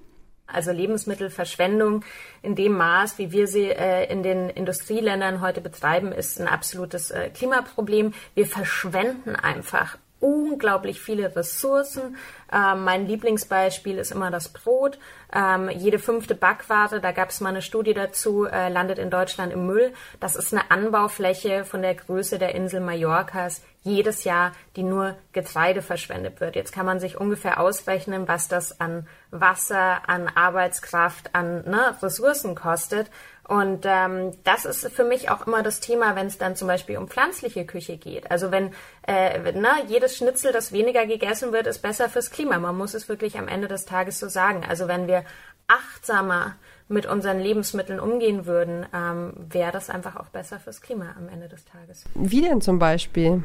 [0.47, 2.05] Also Lebensmittelverschwendung
[2.43, 7.11] in dem Maß, wie wir sie äh, in den Industrieländern heute betreiben, ist ein absolutes
[7.11, 8.13] äh, Klimaproblem.
[8.35, 12.17] Wir verschwenden einfach unglaublich viele Ressourcen.
[12.53, 14.99] Ähm, mein Lieblingsbeispiel ist immer das Brot.
[15.35, 19.53] Ähm, jede fünfte Backware, da gab es mal eine Studie dazu, äh, landet in Deutschland
[19.53, 19.93] im Müll.
[20.21, 25.83] Das ist eine Anbaufläche von der Größe der Insel Mallorcas jedes Jahr, die nur Getreide
[25.83, 26.55] verschwendet wird.
[26.55, 32.55] Jetzt kann man sich ungefähr ausrechnen, was das an Wasser, an Arbeitskraft, an ne, Ressourcen
[32.55, 33.11] kostet.
[33.53, 36.97] Und ähm, das ist für mich auch immer das Thema, wenn es dann zum Beispiel
[36.97, 38.31] um pflanzliche Küche geht.
[38.31, 38.71] Also wenn
[39.07, 42.59] äh, na, jedes Schnitzel, das weniger gegessen wird, ist besser fürs Klima.
[42.59, 44.65] Man muss es wirklich am Ende des Tages so sagen.
[44.67, 45.23] Also wenn wir
[45.69, 46.55] achtsamer
[46.89, 51.51] mit unseren Lebensmitteln umgehen würden, ähm, wäre das einfach auch besser fürs Klima am Ende
[51.51, 52.07] des Tages.
[52.15, 53.45] Wie denn zum Beispiel?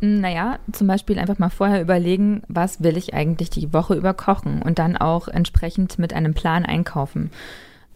[0.00, 4.62] Naja, zum Beispiel einfach mal vorher überlegen, was will ich eigentlich die Woche über kochen
[4.62, 7.32] und dann auch entsprechend mit einem Plan einkaufen.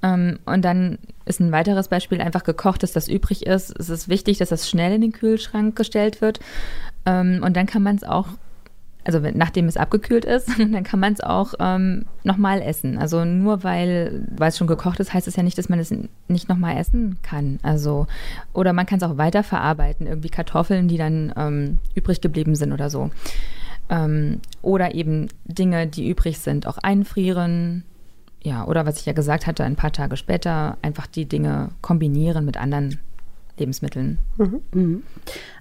[0.05, 3.75] Ähm, und dann ist ein weiteres Beispiel einfach gekochtes, das übrig ist.
[3.79, 6.41] Es ist wichtig, dass das schnell in den Kühlschrank gestellt wird.
[7.07, 8.29] Ähm, und dann kann man es auch,
[9.05, 12.99] also nachdem es abgekühlt ist, dann kann man es auch ähm, nochmal essen.
[12.99, 15.95] Also nur weil, weil es schon gekocht ist, heißt es ja nicht, dass man es
[16.29, 17.59] nicht nochmal essen kann.
[17.63, 18.07] Also,
[18.53, 22.91] oder man kann es auch weiterverarbeiten, irgendwie Kartoffeln, die dann ähm, übrig geblieben sind oder
[22.91, 23.11] so.
[23.89, 27.85] Ähm, oder eben Dinge, die übrig sind, auch einfrieren
[28.45, 32.45] ja, oder was ich ja gesagt hatte, ein paar Tage später einfach die Dinge kombinieren
[32.45, 33.01] mit anderen
[33.59, 34.19] Lebensmitteln.
[34.37, 34.61] Mhm.
[34.73, 35.03] Mhm.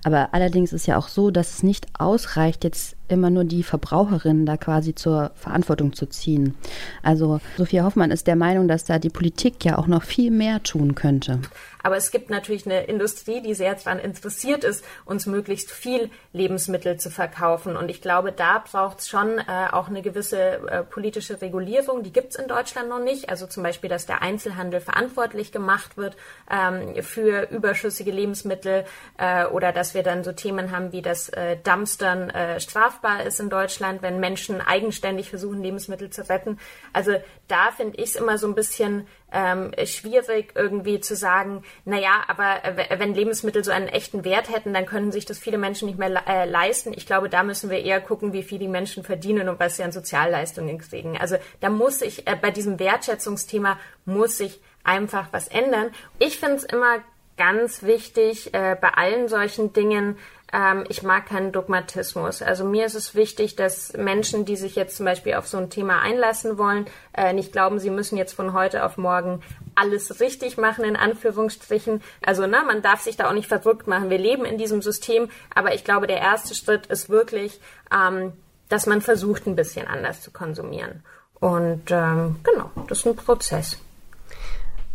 [0.03, 4.45] Aber allerdings ist ja auch so, dass es nicht ausreicht, jetzt immer nur die Verbraucherinnen
[4.45, 6.55] da quasi zur Verantwortung zu ziehen.
[7.01, 10.61] Also Sophia Hoffmann ist der Meinung, dass da die Politik ja auch noch viel mehr
[10.63, 11.39] tun könnte.
[11.83, 16.97] Aber es gibt natürlich eine Industrie, die sehr daran interessiert ist, uns möglichst viel Lebensmittel
[16.97, 17.75] zu verkaufen.
[17.75, 22.03] Und ich glaube, da braucht es schon äh, auch eine gewisse äh, politische Regulierung.
[22.03, 23.29] Die gibt es in Deutschland noch nicht.
[23.29, 26.15] Also zum Beispiel, dass der Einzelhandel verantwortlich gemacht wird
[26.49, 28.85] ähm, für überschüssige Lebensmittel
[29.17, 32.61] äh, oder dass wir dann so Themen haben wie das äh, Dumpstern äh,
[33.03, 36.57] strafbar ist in Deutschland, wenn Menschen eigenständig versuchen, Lebensmittel zu retten.
[36.93, 37.13] Also
[37.47, 42.61] da finde ich es immer so ein bisschen ähm, schwierig irgendwie zu sagen, naja, aber
[42.97, 46.27] wenn Lebensmittel so einen echten Wert hätten, dann können sich das viele Menschen nicht mehr
[46.27, 46.93] äh, leisten.
[46.95, 49.83] Ich glaube, da müssen wir eher gucken, wie viel die Menschen verdienen und was sie
[49.83, 51.17] an Sozialleistungen kriegen.
[51.17, 55.91] Also da muss sich äh, bei diesem Wertschätzungsthema muss sich einfach was ändern.
[56.19, 56.99] Ich finde es immer
[57.37, 60.17] ganz wichtig, äh, bei allen solchen Dingen
[60.53, 62.43] ähm, ich mag keinen Dogmatismus.
[62.43, 65.71] Also mir ist es wichtig, dass Menschen, die sich jetzt zum Beispiel auf so ein
[65.71, 69.41] Thema einlassen wollen, äh, nicht glauben, sie müssen jetzt von heute auf morgen
[69.73, 72.01] alles richtig machen, in Anführungsstrichen.
[72.23, 74.11] Also, ne, man darf sich da auch nicht verrückt machen.
[74.11, 77.59] Wir leben in diesem System, aber ich glaube, der erste Schritt ist wirklich,
[77.91, 78.33] ähm,
[78.69, 81.03] dass man versucht, ein bisschen anders zu konsumieren.
[81.39, 83.77] Und ähm, genau, das ist ein Prozess.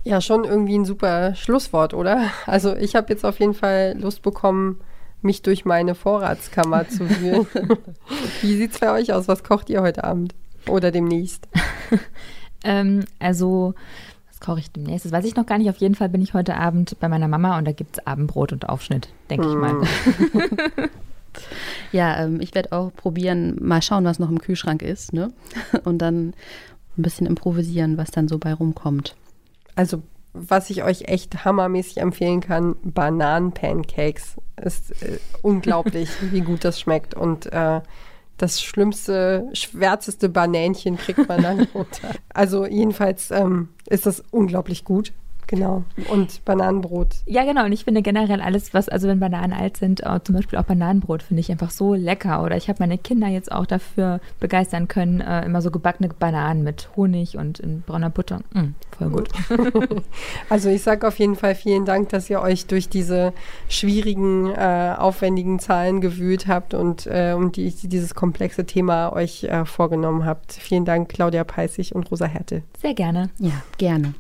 [0.05, 2.31] Ja, schon irgendwie ein super Schlusswort, oder?
[2.47, 4.81] Also ich habe jetzt auf jeden Fall Lust bekommen,
[5.23, 7.47] mich durch meine Vorratskammer zu wühlen.
[8.43, 9.29] Wie sieht es bei euch aus?
[9.29, 10.35] Was kocht ihr heute Abend
[10.69, 11.49] oder demnächst?
[12.65, 13.75] ähm, also,
[14.29, 15.05] was koche ich demnächst?
[15.05, 15.71] Das weiß ich noch gar nicht.
[15.71, 18.53] Auf jeden Fall bin ich heute Abend bei meiner Mama und da gibt es Abendbrot
[18.53, 19.51] und Aufschnitt, denke mm.
[19.51, 20.89] ich mal.
[21.93, 25.33] Ja, ähm, ich werde auch probieren, mal schauen, was noch im Kühlschrank ist, ne?
[25.85, 26.35] Und dann
[26.97, 29.15] ein bisschen improvisieren, was dann so bei rumkommt.
[29.75, 30.03] Also
[30.33, 34.37] was ich euch echt hammermäßig empfehlen kann, Bananen-Pancakes.
[34.63, 37.15] Ist äh, unglaublich, wie gut das schmeckt.
[37.15, 37.81] Und äh,
[38.37, 42.15] das schlimmste, schwärzeste Banänchen kriegt man dann runter.
[42.33, 45.13] Also jedenfalls ähm, ist das unglaublich gut.
[45.49, 45.83] Genau.
[46.11, 47.09] Und Bananenbrot.
[47.25, 47.65] Ja, genau.
[47.65, 50.65] Und ich finde generell alles, was, also wenn Bananen alt sind, auch, zum Beispiel auch
[50.65, 52.43] Bananenbrot, finde ich einfach so lecker.
[52.43, 56.63] Oder ich habe meine Kinder jetzt auch dafür begeistern können, äh, immer so gebackene Bananen
[56.65, 58.41] mit Honig und in brauner Butter.
[58.53, 59.29] Mm, voll gut.
[60.51, 63.33] also ich sage auf jeden Fall vielen Dank, dass ihr euch durch diese
[63.71, 69.65] schwierigen, äh, aufwendigen Zahlen gewühlt habt und äh, um die, dieses komplexe Thema euch äh,
[69.65, 70.53] vorgenommen habt.
[70.53, 72.63] Vielen Dank, Claudia Peissig und Rosa Härte.
[72.83, 73.31] Sehr gerne.
[73.39, 74.13] Ja, gerne.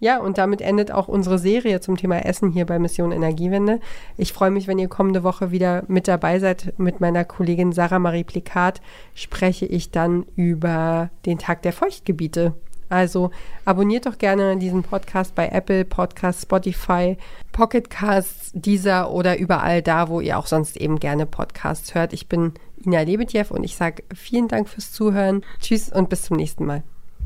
[0.00, 3.80] Ja, und damit endet auch unsere Serie zum Thema Essen hier bei Mission Energiewende.
[4.16, 6.72] Ich freue mich, wenn ihr kommende Woche wieder mit dabei seid.
[6.78, 8.80] Mit meiner Kollegin Sarah Marie Plikat
[9.14, 12.54] spreche ich dann über den Tag der Feuchtgebiete.
[12.88, 13.30] Also
[13.64, 17.16] abonniert doch gerne diesen Podcast bei Apple Podcasts, Spotify,
[17.52, 22.12] Pocket Casts, dieser oder überall da, wo ihr auch sonst eben gerne Podcasts hört.
[22.12, 25.44] Ich bin Ina Lebetjew und ich sage vielen Dank fürs Zuhören.
[25.60, 26.82] Tschüss und bis zum nächsten Mal.